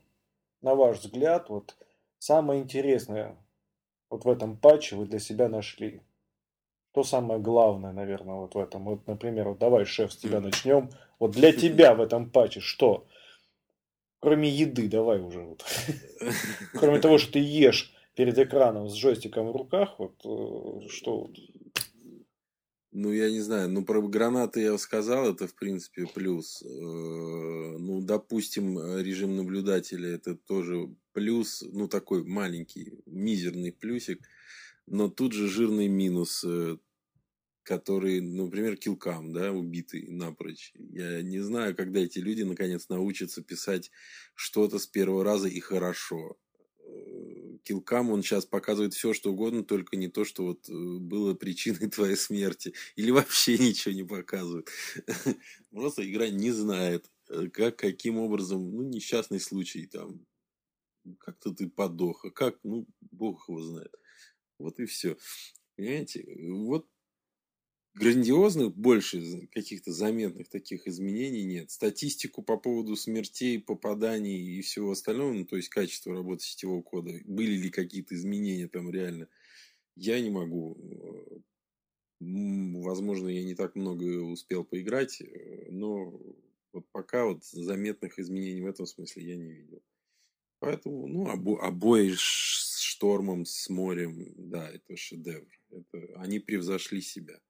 [0.63, 1.77] на ваш взгляд, вот
[2.19, 3.37] самое интересное
[4.09, 6.03] вот в этом патче вы для себя нашли?
[6.93, 8.85] Что самое главное, наверное, вот в этом?
[8.85, 10.91] Вот, например, вот давай, шеф, с тебя начнем.
[11.19, 13.07] Вот для тебя в этом патче что?
[14.19, 15.41] Кроме еды, давай уже.
[15.41, 15.65] Вот.
[16.75, 21.37] Кроме того, что ты ешь перед экраном с джойстиком в руках, вот э, что вот?
[22.93, 26.61] Ну, я не знаю, ну, про гранаты я сказал, это, в принципе, плюс.
[26.63, 26.67] Э,
[27.79, 34.21] Ну, допустим, режим наблюдателя, это тоже плюс, ну, такой маленький, мизерный плюсик,
[34.87, 36.79] но тут же жирный минус, э,
[37.65, 40.73] который, например, килкам, да, убитый напрочь.
[40.77, 43.91] Я не знаю, когда эти люди, наконец, научатся писать
[44.35, 46.39] что-то с первого раза и хорошо.
[47.63, 51.89] Килкам, он сейчас показывает все, что угодно, только не то, что вот э, было причиной
[51.91, 52.75] твоей смерти.
[52.97, 54.69] Или вообще ничего не показывает.
[55.71, 60.27] Просто игра не знает, э, как, каким образом, ну, несчастный случай там,
[61.19, 63.95] как-то ты подох, а как, ну, бог его знает.
[64.59, 65.17] Вот и все.
[65.77, 66.87] Понимаете, вот
[67.95, 71.71] грандиозных больше каких-то заметных таких изменений нет.
[71.71, 77.13] Статистику по поводу смертей, попаданий и всего остального, ну, то есть качество работы сетевого кода,
[77.25, 79.29] были ли какие-то изменения там реально,
[79.97, 80.77] я не могу.
[82.21, 86.21] М, Возможно, я не так много успел поиграть, э, но
[86.73, 89.83] вот пока вот заметных изменений в этом смысле я не видел.
[90.61, 95.49] Поэтому, ну, обо- обои с штормом, с морем, да, это шедевр.
[95.71, 97.41] Это, они превзошли себя.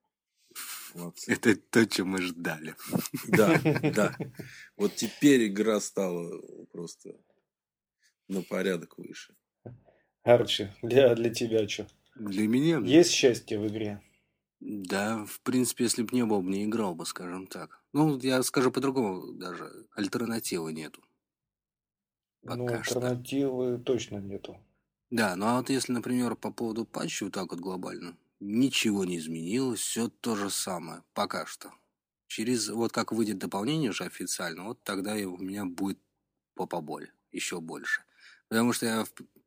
[0.94, 1.32] Молодцы.
[1.32, 2.74] Это то, что мы ждали.
[3.28, 3.60] Да,
[3.94, 4.16] да.
[4.76, 6.40] Вот теперь игра стала
[6.72, 7.16] просто
[8.28, 9.34] на порядок выше.
[10.22, 11.86] Арчи, для, для тебя что?
[12.14, 12.78] Для меня...
[12.78, 14.02] Есть счастье в игре?
[14.60, 17.82] Да, в принципе, если бы не был, бы не играл бы, скажем так.
[17.92, 19.86] Ну, я скажу по-другому даже.
[19.94, 21.02] Альтернативы нету.
[22.42, 22.96] ну, Пока что.
[22.96, 24.58] альтернативы точно нету.
[25.10, 29.18] Да, ну а вот если, например, по поводу патча вот так вот глобально, ничего не
[29.18, 31.72] изменилось, все то же самое, пока что.
[32.26, 35.98] Через, вот как выйдет дополнение уже официально, вот тогда у меня будет
[36.54, 38.02] по поболь, еще больше.
[38.48, 39.04] Потому что я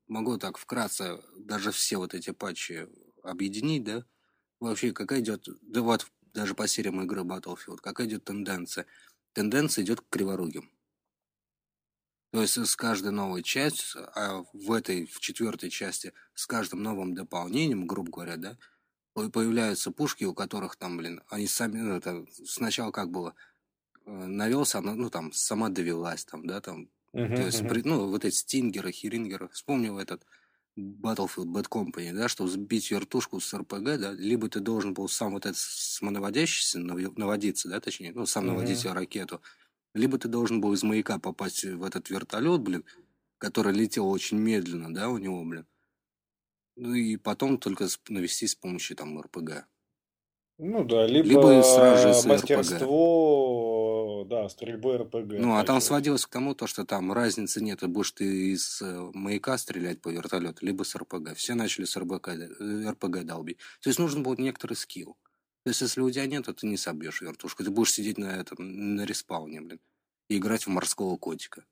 [0.08, 2.88] могу так вкратце даже все вот эти патчи
[3.24, 4.06] объединить, да?
[4.60, 8.86] Вообще, какая идет, да вот даже по сериям игры Battlefield, какая идет тенденция?
[9.34, 10.72] Тенденция идет к криворугим.
[12.32, 17.14] То есть с каждой новой частью, а в этой, в четвертой части, с каждым новым
[17.14, 18.58] дополнением, грубо говоря, да,
[19.14, 23.36] появляются пушки, у которых там, блин, они сами, ну, это сначала как было,
[24.06, 27.68] э, навелся, она, ну, там, сама довелась, там, да, там, Мгм, то есть, мгм.
[27.68, 30.26] при- ну, вот эти стингеры, херингеры, вспомнил этот
[30.78, 35.34] Battlefield Bad Company, да, что сбить вертушку с РПГ, да, либо ты должен был сам
[35.34, 38.46] вот этот самонаводящийся наводиться, да, точнее, ну, сам Мгм.
[38.48, 39.42] наводить ракету,
[39.96, 42.86] либо ты должен был из маяка попасть в этот вертолет, блин,
[43.40, 45.68] который летел очень медленно, да, у него, блин.
[46.76, 49.66] Ну и потом только с- навести с помощью там РПГ.
[50.60, 55.34] Ну да, либо, Либо сразу из мастерство, да, стрельбы РПГ.
[55.40, 55.86] Ну, а там же.
[55.86, 60.02] сводилось к тому, то, что там разницы нет, и будешь ты из э, маяка стрелять
[60.02, 61.36] по вертолету, либо с РПГ.
[61.36, 63.58] Все начали с РПГ, э, РПГ долбить.
[63.82, 65.18] То есть нужен был некоторый скилл.
[65.64, 67.64] То есть если у тебя нет, то ты не собьешь вертушку.
[67.64, 69.80] Ты будешь сидеть на этом, на респауне, блин,
[70.30, 71.66] и играть в морского котика,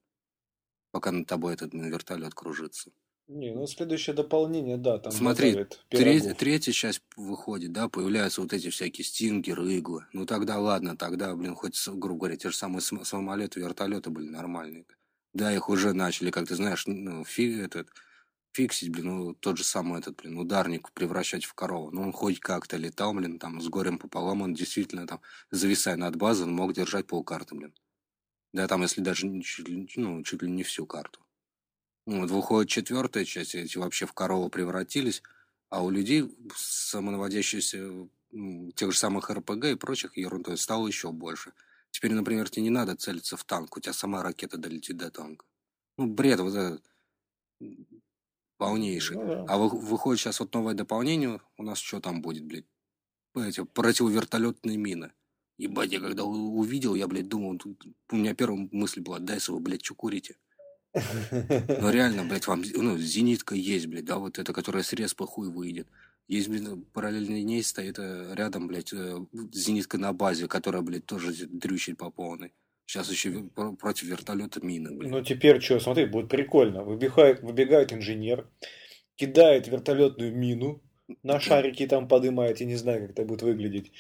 [0.92, 2.92] пока над тобой этот блин, вертолет кружится.
[3.32, 5.54] Не, ну следующее дополнение, да, там Смотри,
[5.90, 10.06] Треть- третья часть выходит, да, появляются вот эти всякие стингеры, иглы.
[10.12, 14.28] Ну тогда ладно, тогда, блин, хоть, грубо говоря, те же самые сам- самолеты, вертолеты были
[14.28, 14.86] нормальные.
[15.34, 17.88] Да, их уже начали, как ты знаешь, ну, фи- этот,
[18.52, 21.90] фиксить, блин, ну, тот же самый этот, блин, ударник превращать в корову.
[21.92, 26.18] Ну, он хоть как-то летал, блин, там, с горем пополам, он действительно там, зависая над
[26.18, 27.74] базой, он мог держать полкарты, блин.
[28.52, 31.22] Да, там, если даже не чуть ли, ну, чуть ли не всю карту.
[32.06, 35.22] Ну, Вот выходит четвертая часть, эти вообще в корову превратились,
[35.70, 37.78] а у людей самонаводящихся
[38.34, 41.54] м, тех же самых РПГ и прочих ерундой стало еще больше.
[41.92, 45.46] Теперь, например, тебе не надо целиться в танк, у тебя сама ракета долетит до танка.
[45.98, 46.84] Ну, бред вот этот
[48.58, 49.18] полнейший.
[49.18, 49.46] Ну да.
[49.48, 52.66] А вы- выходит сейчас вот новое дополнение, у нас что там будет, блядь?
[53.36, 55.14] Эти противовертолетные мины.
[55.58, 59.60] Ебать, я когда увидел, я, блядь, думал, тут- у меня первая мысль была, дай вы,
[59.60, 60.38] блядь, что курите?
[60.94, 65.50] Ну реально, блядь, вам ну, зенитка есть, блядь, да, вот эта, которая с респа хуй
[65.50, 65.88] выйдет.
[66.28, 69.18] Есть, блин, параллельно ней стоит э, рядом, блядь, э,
[69.52, 72.54] зенитка на базе, которая, блядь, тоже дрючит по полной.
[72.86, 73.44] Сейчас еще
[73.80, 75.12] против вертолета мины, блядь.
[75.12, 76.84] Ну теперь что, смотри, будет прикольно.
[76.84, 78.48] Выбегает, выбегает инженер,
[79.16, 80.82] кидает вертолетную мину,
[81.24, 83.92] на шарики там подымает, я не знаю, как это будет выглядеть.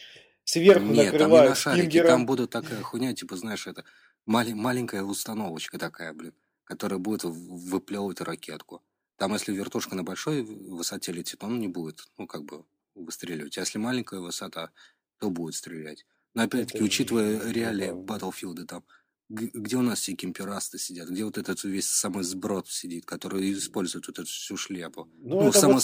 [0.43, 2.07] Сверху Нет, там не на накрывает шарике, стингером.
[2.07, 3.85] там будет такая хуйня, типа, знаешь, это
[4.25, 6.33] мали- маленькая установочка такая, блин,
[6.71, 8.81] которая будет выплевывать ракетку.
[9.17, 12.63] Там, если вертушка на большой высоте летит, он не будет, ну, как бы,
[12.95, 13.57] выстреливать.
[13.57, 14.71] А если маленькая высота,
[15.19, 16.05] то будет стрелять.
[16.33, 17.91] Но опять-таки, учитывая реалии.
[17.91, 18.85] Battlefield, там,
[19.27, 24.07] где у нас все кемперасты сидят, где вот этот весь самый сброд сидит, который использует
[24.07, 25.09] вот эту всю шляпу.
[25.19, 25.83] Ну, Ну, это вот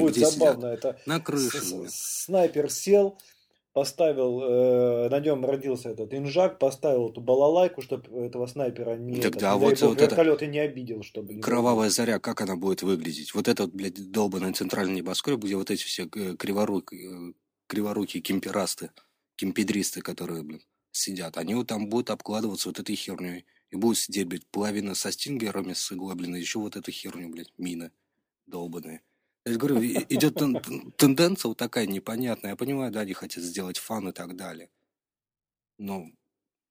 [0.00, 0.66] это вот где забавно.
[0.66, 1.88] Это На с- крыше, с- блин.
[1.92, 3.18] снайпер сел,
[3.72, 9.36] поставил, э, на нем родился этот инжак, поставил эту балалайку, чтобы этого снайпера не, Так
[9.36, 12.56] этот, вот- бог, вот это- вертолет и не обидел, чтобы не Кровавая заря, как она
[12.56, 13.34] будет выглядеть?
[13.34, 17.32] Вот этот, блядь, долбанный центральный небоскреб, где вот эти все э, криворук, э,
[17.66, 18.90] криворукие кемперасты,
[19.36, 23.46] кемпедристы, которые, блин, сидят, они вот там будут обкладываться вот этой херней.
[23.70, 27.30] И будут сидеть, блядь, половина со стингерами, с иглой, блин, и еще вот эту херню,
[27.30, 27.90] блядь, мины
[28.46, 29.00] долбанные.
[29.44, 32.50] Я говорю, идет тен- тен- тенденция вот такая непонятная.
[32.52, 34.70] Я понимаю, да, они хотят сделать фан и так далее.
[35.78, 36.06] Но,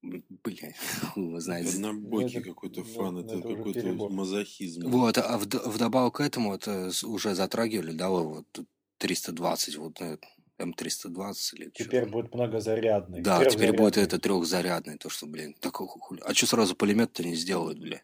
[0.01, 0.75] б- блядь,
[1.13, 1.67] хуй его знает.
[1.67, 4.87] Однобокий это- какой-то ну, фан, ну, это это какой-то мазохизм.
[4.89, 8.67] Вот, а вд- вдобавок к этому это с- уже затрагивали, да, вот тут
[8.99, 10.17] 320, вот э,
[10.57, 12.11] М320 или чё Теперь там.
[12.11, 13.21] будет многозарядный.
[13.21, 16.21] Да, теперь будет это трехзарядный, то что, блин, такой хули.
[16.23, 18.01] А что сразу пулемет-то не сделают, бля?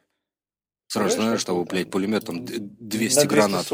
[0.87, 3.67] Сразу Знаешь, знаешь, чтобы, блядь, пулемет там д- 200 На гранат.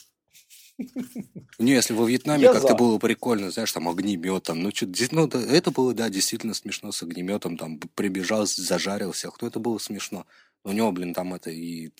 [1.59, 5.71] Не, если во Вьетнаме как-то было прикольно, знаешь, там огнемет, там, ну, что ну, это
[5.73, 10.25] было, да, действительно смешно с огнеметом, там, прибежал, зажарил всех, ну, это было смешно.
[10.65, 11.91] У него, блин, там это и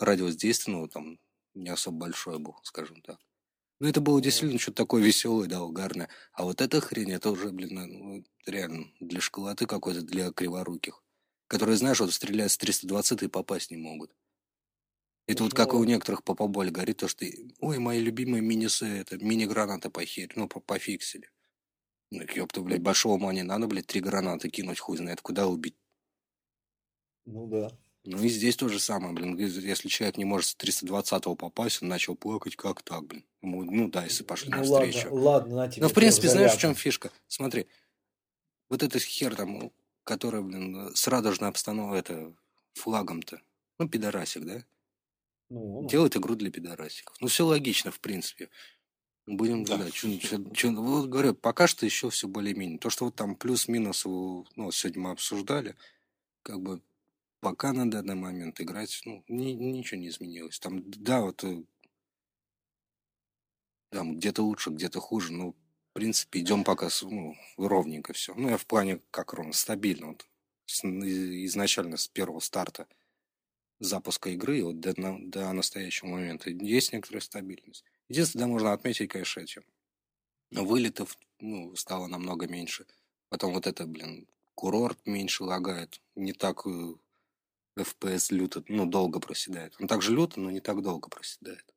[0.00, 1.18] радиус действия, ну, там,
[1.54, 3.18] не особо большой был, скажем так.
[3.80, 6.08] Ну, это было действительно что-то такое веселое, да, угарное.
[6.32, 11.01] А вот эта хрень, это уже, блин, ну, реально для школоты какой-то, для криворуких,
[11.52, 14.10] которые, знаешь, вот стреляют с 320 и попасть не могут.
[15.26, 17.26] Это вот как и у некоторых по поболь говорит, то, что,
[17.58, 21.30] ой, мои любимые мини-сы, это мини-гранаты похер, ну, по- пофиксили.
[22.10, 25.76] Ну, ёпта, блядь, большого ума не надо, блядь, три гранаты кинуть, хуй знает, куда убить.
[27.26, 27.70] Ну да.
[28.04, 31.88] Ну и здесь то же самое, блин, если человек не может с 320-го попасть, он
[31.88, 33.26] начал плакать, как так, блин.
[33.42, 35.10] Ему, ну да, если пошли Ну навстречу.
[35.10, 37.12] ладно, ладно, на тебе Ну, в принципе, знаешь, в чем фишка?
[37.28, 37.66] Смотри,
[38.70, 39.70] вот эта хер там,
[40.04, 42.34] которая, блин, с радужной обстановкой, это,
[42.74, 43.40] флагом-то,
[43.78, 44.64] ну, пидорасик, да?
[45.50, 47.16] Ну, Делает игру для пидорасиков.
[47.20, 48.50] Ну, все логично, в принципе.
[49.26, 49.78] Будем Да.
[49.78, 49.94] гадать.
[49.94, 52.78] Чё- чё- чё- вот говорю, пока что еще все более-менее.
[52.78, 55.76] То, что вот там плюс-минус, ну, сегодня мы обсуждали,
[56.42, 56.82] как бы
[57.40, 60.60] пока на данный момент играть, ну, ни- ничего не изменилось.
[60.60, 61.64] Там, да, вот э,
[63.90, 65.54] там где-то лучше, где-то хуже, но
[65.92, 68.34] в принципе идем пока ну, ровненько все.
[68.34, 70.06] Ну, я в плане как ровно, стабильно.
[70.06, 70.26] Вот,
[70.64, 72.86] с- изначально с первого старта
[73.78, 77.84] запуска игры вот до, до настоящего момента есть некоторая стабильность.
[78.08, 79.60] Единственное, можно отметить, конечно, эти
[80.50, 82.86] вылетов ну, стало намного меньше.
[83.28, 86.00] Потом вот это, блин, курорт меньше лагает.
[86.14, 86.94] Не так э,
[87.78, 89.76] FPS люто, ну, долго проседает.
[89.78, 91.71] Он также люто, но не так долго проседает.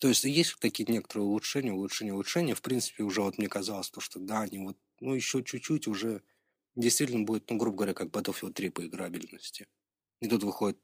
[0.00, 2.54] То есть есть такие некоторые улучшения, улучшения, улучшения.
[2.54, 6.22] В принципе, уже вот мне казалось, то, что да, они вот, ну, еще чуть-чуть уже
[6.74, 9.66] действительно будет, ну, грубо говоря, как Battlefield 3 по играбельности.
[10.20, 10.78] И тут выходит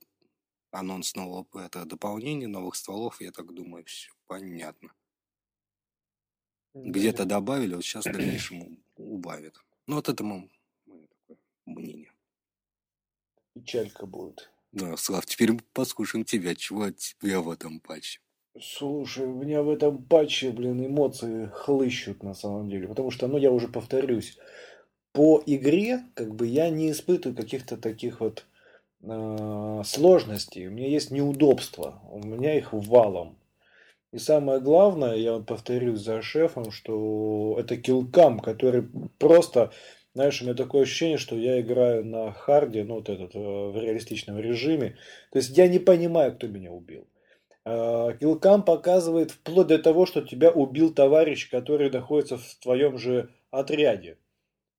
[0.70, 4.92] анонс нового это дополнения, новых стволов, я так думаю, все понятно.
[6.74, 9.56] Где-то добавили, вот сейчас в дальнейшем убавят.
[9.86, 10.48] Ну, вот это мо-
[10.86, 12.12] мое такое мнение.
[13.54, 14.50] Печалька будет.
[14.72, 16.54] Да, Слав, теперь послушаем тебя.
[16.54, 18.20] Чего от тебя в этом патче?
[18.60, 22.88] Слушай, у меня в этом патче, блин, эмоции хлыщут на самом деле.
[22.88, 24.36] Потому что, ну, я уже повторюсь,
[25.12, 28.46] по игре, как бы, я не испытываю каких-то таких вот
[29.02, 30.66] э, сложностей.
[30.66, 32.02] У меня есть неудобства.
[32.10, 33.38] У меня их валом.
[34.12, 38.88] И самое главное, я вот повторюсь за шефом, что это килкам, который
[39.18, 39.70] просто,
[40.14, 43.76] знаешь, у меня такое ощущение, что я играю на харде, ну, вот этот, э, в
[43.76, 44.96] реалистичном режиме.
[45.30, 47.06] То есть я не понимаю, кто меня убил.
[47.70, 53.30] А, Килкам показывает вплоть до того, что тебя убил товарищ, который находится в твоем же
[53.50, 54.16] отряде.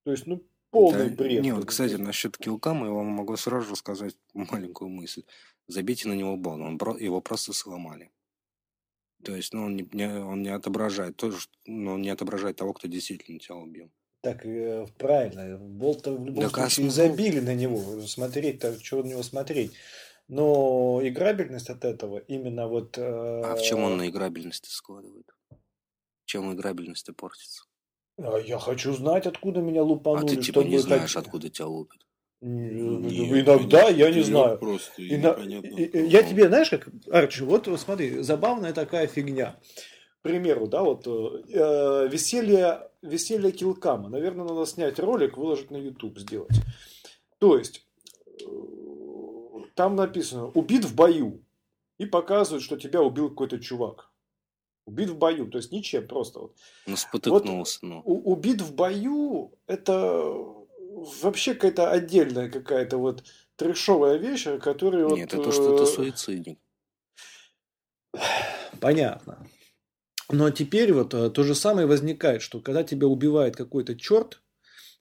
[0.05, 1.43] То есть, ну, полный Да, бред.
[1.43, 5.23] Не, вот, кстати, насчет килкама я вам могу сразу сказать маленькую мысль.
[5.67, 8.09] Забейте на него бал, он, его просто сломали.
[9.23, 12.73] То есть, ну, он не, он не отображает то, что, ну, он не отображает того,
[12.73, 13.91] кто действительно тебя убил.
[14.21, 15.57] Так, э, правильно.
[15.57, 16.95] Болта в любом Так, а случае смысл?
[16.95, 18.01] забили на него.
[18.01, 19.73] Смотреть-то, что на него смотреть.
[20.29, 22.97] Но играбельность от этого именно вот...
[22.97, 25.25] А в чем он на играбельности складывает?
[26.25, 27.63] Чем играбельность портится?
[28.17, 30.25] А я хочу знать, откуда меня лупанули.
[30.25, 32.05] а ты типа не знаешь, хоть- откуда тебя лупят.
[32.41, 34.57] Н- Не, Иногда конечно, я не знаю.
[34.59, 35.67] Просто и И на- непонятно.
[35.67, 35.97] и- и- кто.
[35.99, 39.59] Я тебе, знаешь, как, Арчи, вот смотри, забавная такая фигня.
[40.19, 44.09] К примеру, да, вот э, веселье, веселье килкама.
[44.09, 46.51] Наверное, надо снять ролик, выложить на YouTube, сделать.
[47.39, 47.85] То есть,
[48.41, 48.45] э,
[49.79, 51.41] там написано «убит в бою».
[51.99, 54.11] И показывают, что тебя убил какой-то чувак.
[54.85, 56.57] Убит в бою, то есть ничем, просто вот.
[56.85, 58.01] Ну, спотыкнулся, ну.
[58.03, 60.21] У- убит в бою это
[61.21, 63.23] вообще какая-то отдельная какая-то вот
[63.55, 65.17] трешовая вещь, которая вот...
[65.17, 66.59] Нет, это что-то э, суицидник.
[68.81, 69.47] Понятно.
[70.29, 74.41] Но теперь вот э, то же самое возникает, что когда тебя убивает какой-то черт,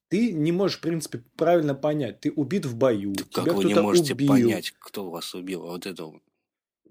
[0.08, 2.20] ты не можешь, в принципе, правильно понять.
[2.20, 4.28] Ты убит в бою, Так тебя как вы не можете убил.
[4.28, 5.64] понять, кто вас убил?
[5.66, 6.22] А вот это вот.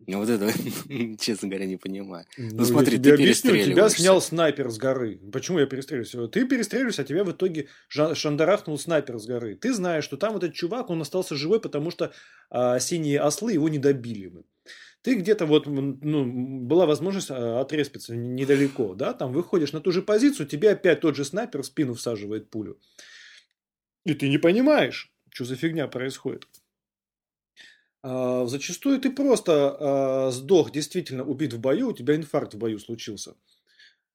[0.05, 0.51] Я вот это,
[1.19, 2.25] честно говоря, не понимаю.
[2.37, 5.19] Ну, смотри, я тебе ты объясню, тебя снял снайпер с горы.
[5.33, 6.31] Почему я перестреливаюсь?
[6.31, 9.55] Ты перестреливаешься, а тебя в итоге шандарахнул снайпер с горы.
[9.55, 12.13] Ты знаешь, что там этот чувак, он остался живой, потому что
[12.49, 14.27] а, синие ослы его не добили.
[14.27, 14.43] бы.
[15.07, 16.25] Ты где-то вот, ну,
[16.65, 21.15] была возможность а, отреспиться недалеко, да, там выходишь на ту же позицию, тебе опять тот
[21.15, 22.77] же снайпер в спину всаживает пулю.
[24.03, 26.45] И ты не понимаешь, что за фигня происходит.
[28.03, 32.77] А, Зачастую ты просто а, сдох, действительно убит в бою, у тебя инфаркт в бою
[32.77, 33.35] случился.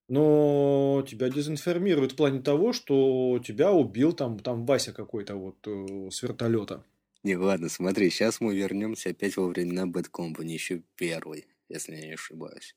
[0.09, 6.11] Но тебя дезинформируют в плане того, что тебя убил там, там Вася какой-то вот э,
[6.11, 6.85] с вертолета.
[7.25, 12.07] Не, ладно, смотри, сейчас мы вернемся опять во времена Bad Company, еще первый, если я
[12.07, 12.77] не ошибаюсь.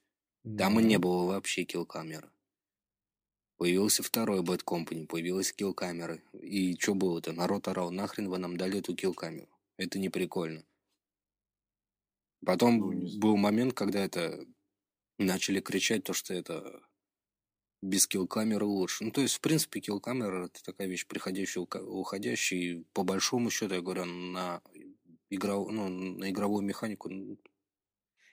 [0.55, 2.29] Там и не было вообще килл-камеры.
[3.57, 6.21] Появился второй Bad Company, появилась килл-камера.
[6.41, 7.33] И что было-то?
[7.33, 9.49] Народ орал, нахрен вы нам дали эту килл-камеру?
[9.75, 10.63] Это не прикольно.
[12.45, 14.45] Потом Ну, был момент, когда это
[15.19, 16.81] начали кричать, то, что это
[17.85, 19.03] без килл-камеры лучше.
[19.03, 22.59] Ну, то есть, в принципе, килл-камера это такая вещь, приходящая, уходящая.
[22.59, 24.61] И по большому счету, я говорю, на,
[25.29, 25.69] игров...
[25.71, 27.37] ну, на игровую механику ну,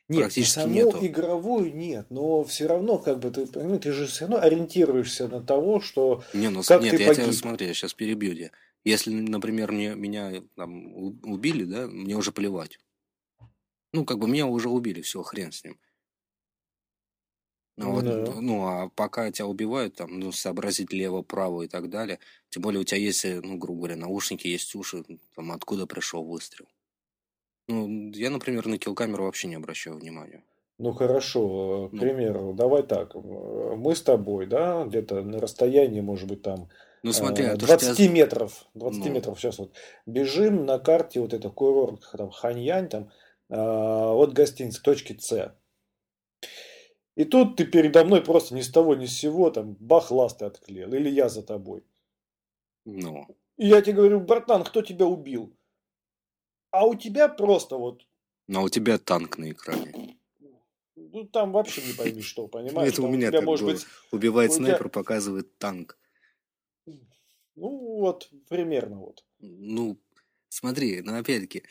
[0.08, 0.98] Нет, практически саму нету.
[1.02, 5.42] игровую нет, но все равно, как бы, ты, понимаешь, ты же все равно ориентируешься на
[5.42, 6.24] того, что...
[6.34, 7.38] Не, ну Как нет, ты я тебя погиб?
[7.38, 8.50] смотри, я сейчас перебью тебя.
[8.84, 10.92] Если, например, мне, меня там
[11.24, 12.78] убили, да, мне уже плевать.
[13.92, 15.78] Ну, как бы меня уже убили, все, хрен с ним.
[17.76, 18.34] Ну, вот, Да.
[18.40, 22.18] ну, а пока тебя убивают, там, ну, сообразить лево, право и так далее.
[22.50, 25.04] Тем более у тебя есть, э, ну, грубо говоря, наушники, есть уши,
[25.34, 26.66] там, откуда пришел выстрел.
[27.68, 30.44] Ну, я, например, на килл-камеру вообще не обращаю внимания.
[30.78, 32.00] Ну хорошо, э, к Ну.
[32.00, 33.14] примеру, давай так.
[33.14, 33.18] э,
[33.76, 36.68] Мы с тобой, да, где-то на расстоянии, может быть, там
[37.02, 38.10] Ну смотри, э, а то, что 20 я...
[38.10, 39.12] метров, 20 Ну.
[39.12, 39.72] метров сейчас вот
[40.06, 43.10] бежим на карте вот это курорт, там Ханьянь, там
[43.48, 45.54] от гостиницы к точке С.
[47.14, 50.46] И тут ты передо мной просто ни с того ни с сего там бах ласты
[50.46, 51.84] отклеил, или я за тобой.
[52.84, 53.26] Ну,
[53.58, 55.54] И я тебе говорю, братан, кто тебя убил?
[56.70, 58.06] А у тебя просто вот,
[58.48, 60.16] но у тебя танк на экране.
[60.96, 62.92] ну там вообще не пойми что, понимаешь?
[62.92, 65.98] Это у меня так может быть, Убивает снайпер, показывает танк.
[66.86, 69.24] ну вот примерно вот.
[69.38, 69.98] Ну,
[70.48, 71.64] смотри, ну опять-таки, И,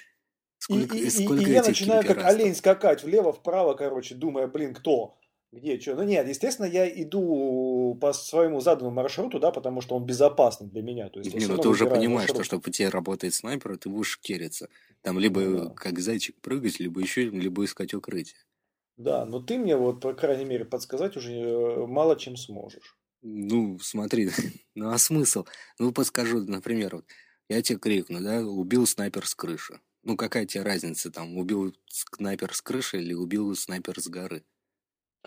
[0.60, 5.18] сколько, и- и- сколько и я начинаю как олень скакать влево-вправо, короче, думая, блин, кто?
[5.52, 5.96] Где, что?
[5.96, 10.82] Ну нет, естественно, я иду по своему заданному маршруту, да, потому что он безопасный для
[10.82, 11.10] меня.
[11.10, 12.46] То есть Не, ну ты уже понимаешь, что маршрут.
[12.46, 14.70] чтобы у тебя работает снайпер, ты будешь кериться.
[15.02, 15.74] Там либо Ну да.
[15.76, 18.38] как зайчик прыгать, либо еще, либо искать укрытие.
[18.98, 22.98] Да, но ты мне вот, по крайней мере, подсказать уже э, мало чем сможешь.
[23.22, 24.30] Ну, смотри,
[24.76, 25.46] ну а смысл?
[25.80, 27.06] Ну, подскажу, например, вот,
[27.50, 29.80] я тебе крикну, да, убил снайпер с крыши.
[30.04, 34.44] Ну, какая тебе разница, там, убил снайпер с крыши или убил снайпер с горы?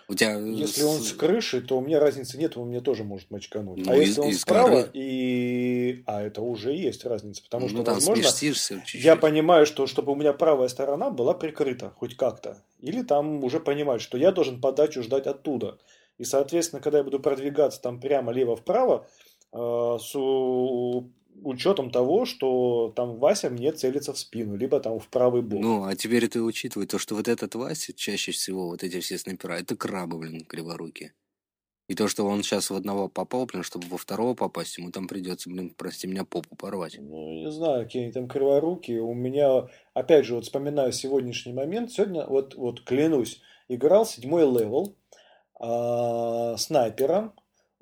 [0.08, 0.36] У тебя...
[0.36, 3.84] Если он с крыши, то у меня разницы нет, он мне тоже может мочкануть.
[3.84, 4.90] Ну, а из- если он из справа, горы.
[4.92, 6.02] и...
[6.06, 9.02] А это уже есть разница, потому что, ну, там возможно, чуть-чуть.
[9.02, 12.62] я понимаю, что чтобы у меня правая сторона была прикрыта хоть как-то.
[12.80, 15.78] Или там уже понимать, что я должен подачу ждать оттуда.
[16.18, 19.06] И, соответственно, когда я буду продвигаться там прямо лево-вправо,
[19.52, 20.14] э, с
[21.46, 25.60] учетом того, что там Вася мне целится в спину, либо там в правый бок.
[25.60, 29.18] Ну, а теперь ты учитывай то, что вот этот Вася, чаще всего вот эти все
[29.18, 31.12] снайпера, это крабы, блин, криворукие.
[31.86, 35.06] И то, что он сейчас в одного попал, блин, чтобы во второго попасть, ему там
[35.06, 36.96] придется, блин, прости меня, попу порвать.
[36.98, 38.92] Ну, не знаю, какие они там криворуки.
[38.92, 41.92] У меня, опять же, вот вспоминаю сегодняшний момент.
[41.92, 44.96] Сегодня, вот, вот клянусь, играл седьмой level
[45.60, 47.34] а, снайпером.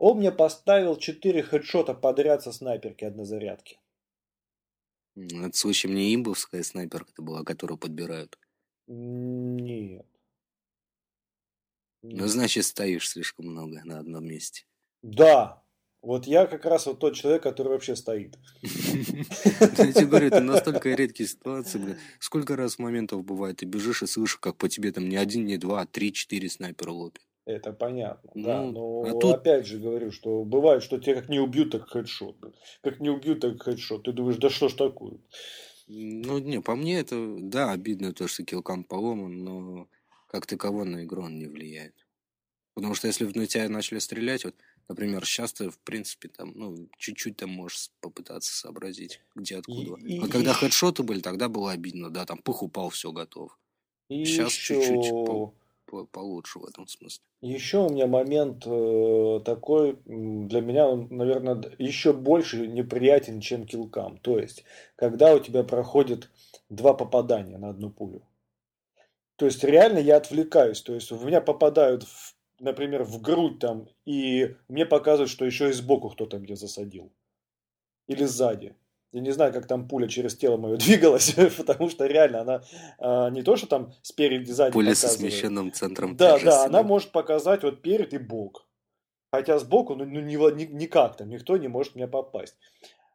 [0.03, 3.79] Он мне поставил 4 хедшота подряд со снайперки однозарядки.
[5.15, 8.37] Это в случае мне имбовская снайперка была, которую подбирают.
[8.89, 10.05] Нет.
[12.03, 14.65] Ну, значит, стоишь слишком много на одном месте.
[15.03, 15.63] Да.
[16.01, 18.37] Вот я как раз вот тот человек, который вообще стоит.
[18.63, 21.97] Я тебе говорю, это настолько редкие ситуации, блин.
[22.19, 25.59] Сколько раз моментов бывает, ты бежишь и слышишь, как по тебе там не один, не
[25.59, 27.23] два, а три-четыре снайпера лупят.
[27.45, 28.63] Это понятно, да.
[28.63, 31.89] Ну, Но а тут- опять же говорю, что бывает, что тебя как не убьют, так
[31.89, 32.37] хедшот.
[32.83, 34.05] Как не убьют, так хедшот.
[34.05, 35.19] Ты думаешь, да что ж такое?
[35.89, 39.89] Ну, не, по мне это, да, обидно то, что килкам поломан, но
[40.29, 41.95] как таково на игру он не влияет.
[42.75, 44.55] Потому что если на тебя начали стрелять, вот,
[44.89, 49.97] например, сейчас ты, в принципе, там, ну, чуть-чуть там можешь попытаться сообразить, где, откуда.
[50.07, 53.11] И- и- вот когда и- хедшоты были, тогда было обидно, да, там пух упал, все
[53.13, 53.59] готов.
[54.09, 55.13] И Щас еще, чуть-чуть
[56.11, 57.23] получше в этом смысле.
[57.41, 64.19] еще у меня момент э, такой, для меня он, наверное, еще больше неприятен, чем килкам.
[64.19, 64.65] То есть,
[64.97, 66.31] когда у тебя проходит
[66.69, 68.23] два попадания на одну пулю.
[69.37, 70.81] То есть, реально я отвлекаюсь.
[70.83, 75.69] То есть, в меня попадают, в- например, в грудь там, и мне показывают, что еще
[75.69, 77.13] и сбоку кто-то мне засадил.
[78.07, 78.75] Или сзади.
[79.13, 82.63] Я не знаю, как там пуля через тело мое двигалась, потому что реально она
[82.99, 86.83] а, не то, что там спереди, сзади Пуля со смещенным центром Да, тяжести, да, она
[86.83, 88.67] может показать вот перед и бок.
[89.31, 92.57] Хотя сбоку, ну, ну ни, ни- никак там, никто не может меня попасть.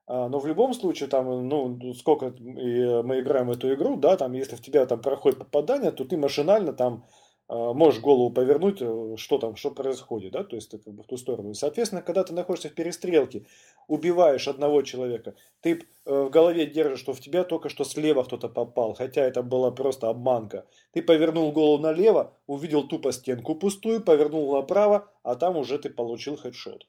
[0.05, 4.17] А, но в любом случае, там, ну, сколько и мы играем в эту игру, да,
[4.17, 7.05] там, если в тебя там проходит попадание, то ты машинально там
[7.49, 11.07] можешь голову повернуть, э, что там, что происходит, да, то есть ты как бы в
[11.07, 11.51] ту сторону.
[11.51, 13.45] И, соответственно, когда ты находишься в перестрелке,
[13.87, 18.49] убиваешь одного человека, ты э, в голове держишь, что в тебя только что слева кто-то
[18.49, 20.65] попал, хотя это была просто обманка.
[20.91, 26.35] Ты повернул голову налево, увидел тупо стенку пустую, повернул направо, а там уже ты получил
[26.35, 26.85] хедшот.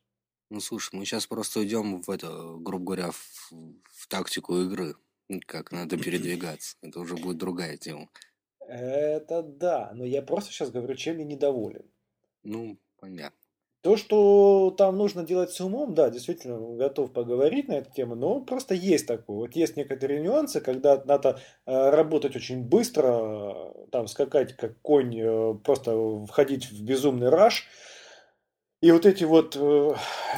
[0.50, 2.28] Ну, слушай, мы сейчас просто идем в это,
[2.59, 4.94] грубо говоря, в, в тактику игры.
[5.46, 6.78] Как надо передвигаться.
[6.80, 8.09] Это уже будет другая тема.
[8.69, 11.91] Это да, но я просто сейчас говорю, чем я недоволен.
[12.43, 13.39] Ну, понятно.
[13.81, 18.41] То, что там нужно делать с умом, да, действительно, готов поговорить на эту тему, но
[18.43, 19.37] просто есть такое.
[19.37, 25.16] Вот есть некоторые нюансы, когда надо э, работать очень быстро, э, там скакать как конь,
[25.19, 27.66] э, просто входить в безумный раш.
[28.83, 29.57] И вот эти вот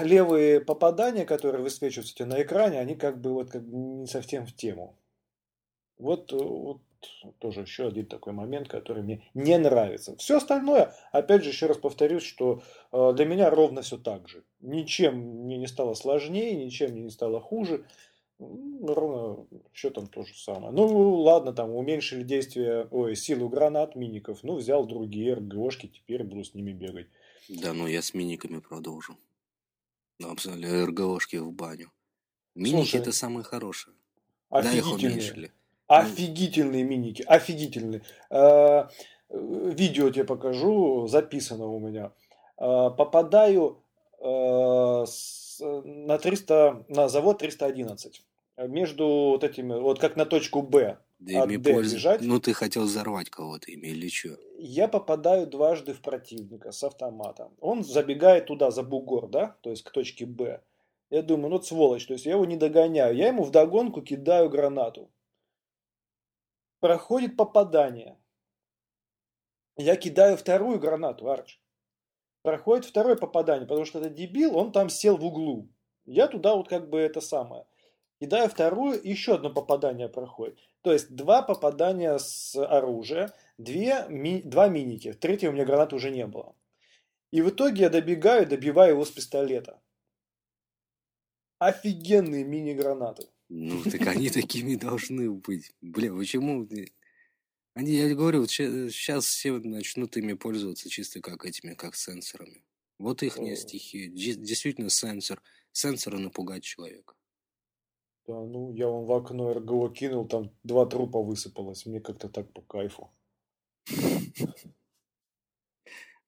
[0.00, 4.54] левые попадания, которые высвечиваются на экране, они как бы вот как бы не совсем в
[4.54, 4.96] тему.
[5.98, 6.80] Вот, вот
[7.38, 10.16] тоже еще один такой момент, который мне не нравится.
[10.16, 14.44] Все остальное, опять же, еще раз повторюсь, что э, для меня ровно все так же.
[14.60, 17.86] Ничем мне не стало сложнее, ничем мне не стало хуже.
[18.38, 20.72] М, Ровно все там то же самое.
[20.72, 20.86] Ну,
[21.20, 24.42] ладно, там уменьшили действие, ой, силу гранат миников.
[24.42, 27.08] Ну, взял другие РГОшки, теперь буду с ними бегать.
[27.48, 29.18] Да, ну я с миниками продолжу.
[30.18, 31.90] Ну, абсолютно РГОшки в баню.
[32.54, 33.94] Миники Слушай, это самые хорошие.
[34.50, 35.52] Да, их уменьшили.
[35.98, 38.02] Офигительные миники, офигительные.
[38.30, 38.86] Э,
[39.28, 42.12] Видео тебе покажу, записано у меня.
[42.58, 43.82] Э, Попадаю
[44.20, 45.04] э,
[45.84, 48.22] на 300, на завод 311.
[48.68, 52.52] Между вот этими, вот как на точку Б Да от ими Д бежать, Ну, ты
[52.52, 54.36] хотел взорвать кого-то ими или что?
[54.58, 57.48] я попадаю дважды в противника с автоматом.
[57.60, 60.60] Он забегает туда, за бугор, да, то есть к точке Б.
[61.10, 63.16] Я думаю, ну, сволочь, то есть я его не догоняю.
[63.16, 65.08] Я ему вдогонку кидаю гранату.
[66.80, 68.16] Проходит попадание.
[69.76, 71.60] Я кидаю вторую гранату, Арч.
[72.42, 75.68] Проходит второе попадание, потому что это дебил, он там сел в углу.
[76.06, 77.66] Я туда вот как бы это самое.
[78.18, 80.58] Кидаю вторую, еще одно попадание проходит.
[80.80, 85.12] То есть два попадания с оружия, две, ми- два миники.
[85.12, 86.54] Третьего у меня гранаты уже не было.
[87.30, 89.80] И в итоге я добегаю, добиваю его с пистолета.
[91.58, 93.28] Офигенные мини-гранаты.
[93.52, 95.72] Ну, так они такими должны быть.
[95.80, 96.68] Бля, почему?
[97.74, 102.62] Они, я говорю, сейчас все начнут ими пользоваться чисто как этими, как сенсорами.
[102.98, 104.08] Вот их не стихия.
[104.08, 105.42] Де- Действительно сенсор.
[105.72, 107.14] Сенсоры напугать человека.
[108.28, 111.86] Да, ну, я вон в окно РГО кинул, там два трупа высыпалось.
[111.86, 113.10] Мне как-то так по кайфу.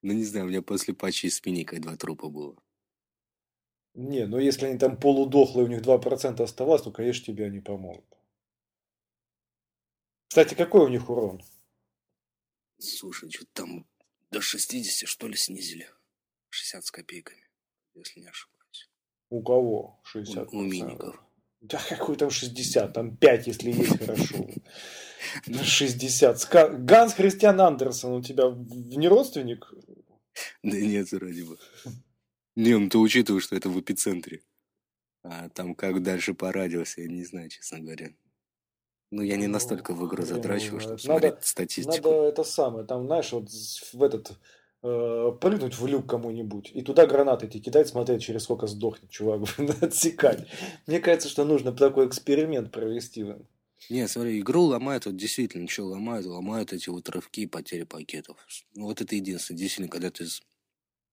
[0.04, 2.56] Ну, не знаю, у меня после патчей с миникой два трупа было.
[3.94, 8.06] Не, ну если они там полудохлые, у них 2% оставалось, то, конечно, тебе они помогут.
[10.28, 11.42] Кстати, какой у них урон?
[12.78, 13.86] Слушай, что там
[14.30, 15.88] до 60, что ли, снизили?
[16.48, 17.46] 60 с копейками,
[17.94, 18.90] если не ошибаюсь.
[19.28, 20.00] У кого?
[20.14, 20.48] У, 60%.
[20.52, 21.22] у миников.
[21.60, 22.92] Да какой там 60?
[22.92, 24.48] Там 5, если есть, хорошо.
[25.46, 26.36] На 60.
[26.36, 29.72] Ска- Ганс Христиан Андерсон у тебя не родственник?
[30.62, 31.58] Да нет, вроде бы.
[32.56, 34.42] Не, ну ты учитывая, что это в эпицентре.
[35.24, 38.12] А там как дальше по радиусу, я не знаю, честно говоря.
[39.10, 41.00] Ну, я не Ну, настолько в игру затрачиваю, чтобы знает.
[41.00, 42.08] смотреть Надо, статистику.
[42.10, 44.32] надо это самое, там, знаешь, вот в этот,
[44.82, 49.42] э, прыгнуть в люк кому-нибудь, и туда гранаты эти кидать, смотреть, через сколько сдохнет чувак,
[49.82, 50.48] отсекать.
[50.86, 53.26] Мне кажется, что нужно такой эксперимент провести.
[53.90, 58.38] Не, смотри, игру ломают, вот действительно, что ломают, ломают эти вот рывки потери пакетов.
[58.74, 60.24] Ну, вот это единственное, действительно, когда ты,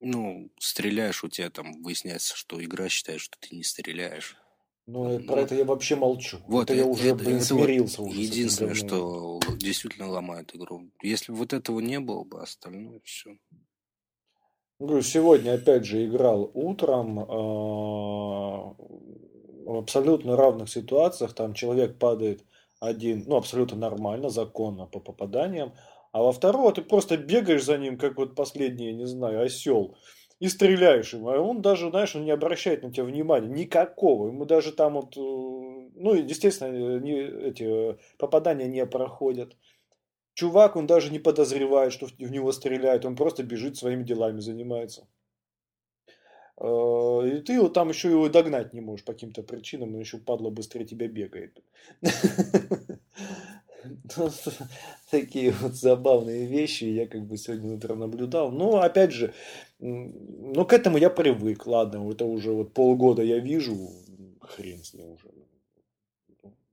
[0.02, 4.38] ну, стреляешь, у тебя там выясняется, что игра считает, что ты не стреляешь.
[4.88, 6.40] Ну, про это я вообще молчу.
[6.48, 10.90] Вот, это я уже, это- блин, это смирился уже единственное, что действительно ломает игру.
[11.04, 13.38] Если вот этого не было бы, остальное все.
[14.80, 17.24] Говорю, сегодня опять же играл утром э,
[19.66, 21.34] в абсолютно равных ситуациях.
[21.34, 22.46] Там человек падает
[22.80, 25.74] один, ну, абсолютно нормально, законно по попаданиям.
[26.12, 29.96] А во второго ты просто бегаешь за ним, как вот последний, я не знаю, осел,
[30.40, 31.30] и стреляешь ему.
[31.30, 33.48] А он даже, знаешь, он не обращает на тебя внимания.
[33.48, 34.28] Никакого.
[34.28, 39.56] Ему даже там вот, э, ну, естественно, не, эти э, попадания не проходят.
[40.36, 45.08] Чувак, он даже не подозревает, что в него стреляют, он просто бежит своими делами, занимается.
[46.58, 50.18] Э, И ты его там еще его догнать не можешь по каким-то причинам, он еще
[50.18, 51.60] падла быстрее тебя бегает.
[55.12, 58.52] Такие вот забавные вещи я как бы сегодня утром наблюдал.
[58.52, 59.34] Но опять же,
[59.80, 63.92] ну к этому я привык, ладно, это уже вот полгода я вижу,
[64.42, 65.28] хрен с ним уже.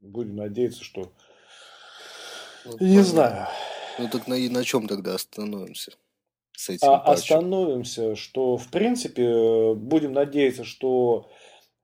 [0.00, 1.12] Будем надеяться, что...
[2.80, 3.46] Не знаю.
[3.98, 5.92] Ну так на, на чем тогда остановимся
[6.52, 7.36] с этим А патчем?
[7.36, 11.30] остановимся, что в принципе будем надеяться, что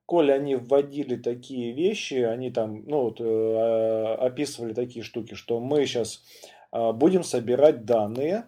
[0.05, 5.85] коли они вводили такие вещи, они там, ну вот, э, описывали такие штуки, что мы
[5.85, 6.23] сейчас
[6.71, 8.47] будем собирать данные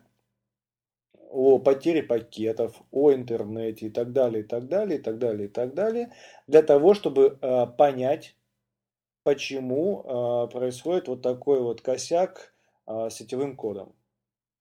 [1.35, 5.51] о потере пакетов, о интернете и так далее, и так далее, и так далее, и
[5.51, 6.13] так далее,
[6.47, 8.37] для того, чтобы э, понять,
[9.23, 12.53] почему э, происходит вот такой вот косяк
[12.87, 13.93] э, сетевым кодом.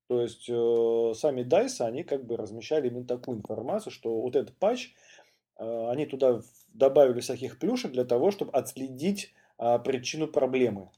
[0.08, 4.56] То есть э, сами DICE, они как бы размещали именно такую информацию, что вот этот
[4.56, 4.94] патч,
[5.58, 6.40] э, они туда
[6.74, 10.90] добавили всяких плюшек для того, чтобы отследить а, причину проблемы.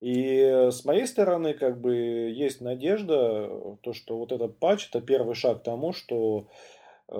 [0.00, 5.00] И э, с моей стороны, как бы, есть надежда, то, что вот этот патч, это
[5.00, 6.48] первый шаг к тому, что
[7.08, 7.14] э,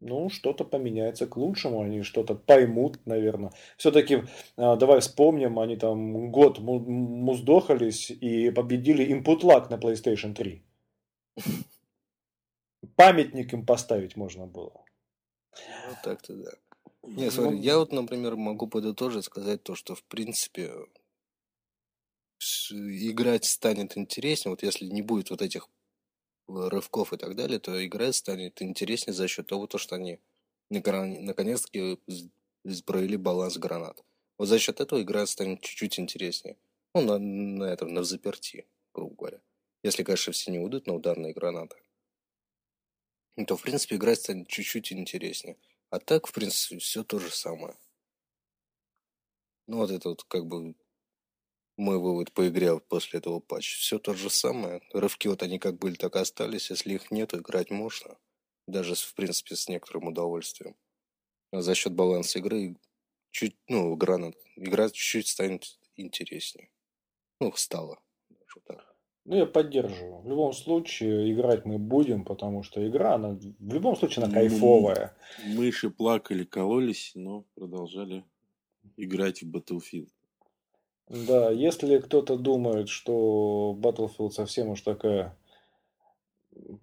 [0.00, 3.52] ну, что-то поменяется к лучшему, они что-то поймут, наверное.
[3.78, 4.24] Все-таки,
[4.56, 10.62] давай вспомним, они там год му- муздохались и победили Input Lag на PlayStation 3.
[12.96, 14.84] Памятник им поставить можно было.
[15.56, 16.50] Ну так-то да.
[17.02, 20.72] Не, смотри, Ну, я вот, например, могу подытожить, сказать то, что, в принципе,
[22.70, 25.68] играть станет интереснее, вот если не будет вот этих
[26.48, 30.20] э, рывков и так далее, то играть станет интереснее за счет того, то, что они
[30.70, 31.98] наконец-таки
[32.64, 34.02] сбросили баланс гранат.
[34.38, 36.56] Вот за счет этого игра станет чуть-чуть интереснее.
[36.94, 39.40] Ну, на, на этом, на заперти, грубо говоря.
[39.82, 41.76] Если, конечно, все не уйдут на ударные гранаты.
[43.36, 45.56] Ну, то, в принципе, играть станет чуть-чуть интереснее.
[45.90, 47.76] А так, в принципе, все то же самое.
[49.66, 50.74] Ну, вот это вот как бы
[51.76, 53.78] мой вывод по игре после этого патча.
[53.78, 54.80] Все то же самое.
[54.92, 56.70] Рывки вот они как были, так и остались.
[56.70, 58.16] Если их нету, играть можно.
[58.66, 60.76] Даже, в принципе, с некоторым удовольствием.
[61.52, 62.76] А за счет баланса игры
[63.32, 66.70] чуть, ну, гранат, игра чуть-чуть станет интереснее.
[67.40, 68.00] Ну, стала.
[68.30, 68.93] Даже вот так.
[69.24, 70.20] Ну, я поддерживаю.
[70.20, 75.16] В любом случае, играть мы будем, потому что игра, она в любом случае, она кайфовая.
[75.46, 78.24] Мыши плакали, кололись, но продолжали
[78.96, 80.08] играть в Battlefield.
[81.08, 85.36] Да, если кто-то думает, что Battlefield совсем уж такая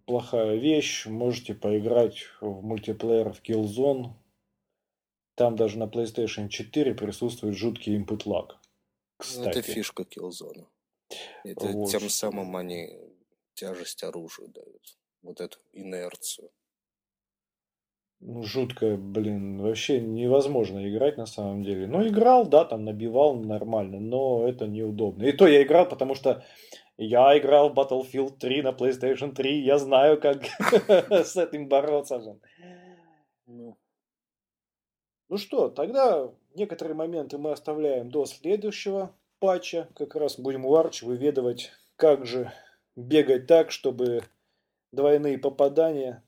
[0.06, 4.14] плохая вещь, можете поиграть в мультиплеер в Killzone.
[5.36, 8.48] Там даже на PlayStation 4 присутствует жуткий input lag.
[8.50, 8.56] Ну,
[9.18, 9.60] Кстати.
[9.60, 10.66] это фишка Killzone.
[11.43, 12.89] Это Вот тем самым они
[13.53, 14.97] тяжесть оружию дают.
[15.22, 16.49] Вот эту инерцию.
[18.24, 21.88] Ну, жуткая, блин, вообще невозможно играть на самом деле.
[21.88, 25.24] Ну, играл, да, там набивал нормально, но это неудобно.
[25.24, 26.43] И то я играл, потому что
[26.97, 30.43] я играл в Battlefield 3 на PlayStation 3, я знаю, как
[31.09, 32.22] с этим бороться.
[32.22, 32.39] же.
[33.47, 33.76] Ну,
[35.28, 39.89] Ну что, тогда некоторые моменты мы оставляем до следующего патча.
[39.96, 42.54] Как раз будем у Арчи выведывать, как же
[42.96, 44.24] бегать так, чтобы
[44.94, 46.24] двойные попадания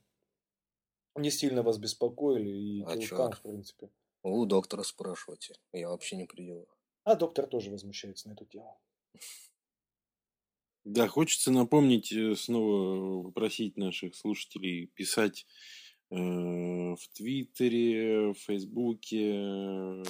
[1.16, 3.30] не сильно вас беспокоили и А чё?
[3.32, 3.90] в принципе.
[4.24, 5.56] у доктора спрашивайте.
[5.72, 6.78] Я вообще не при делах.
[7.04, 8.80] А доктор тоже возмущается на эту тему.
[10.86, 15.46] Да, хочется напомнить, э, снова попросить наших слушателей писать
[16.12, 20.04] э, в Твиттере, в Фейсбуке, э,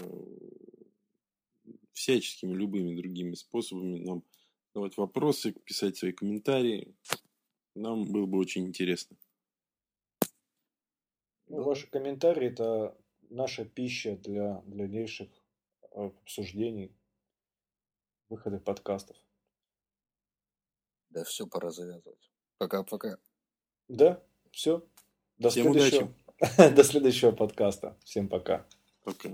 [1.93, 4.23] всяческими любыми другими способами нам
[4.73, 6.95] задавать вопросы, писать свои комментарии.
[7.75, 9.17] Нам было бы очень интересно.
[11.47, 11.63] Ну.
[11.63, 12.97] Ваши комментарии– это
[13.29, 15.29] наша пища для дальнейших
[15.91, 16.95] э, обсуждений,
[18.29, 19.17] выхода подкастов.
[21.09, 22.31] Да все, пора завязывать.
[22.57, 23.19] Пока-пока.
[23.87, 24.87] Да, все.
[25.37, 26.13] До Всем следующего.
[26.75, 27.97] До следующего подкаста.
[28.03, 28.65] Всем пока.
[29.03, 29.29] Пока.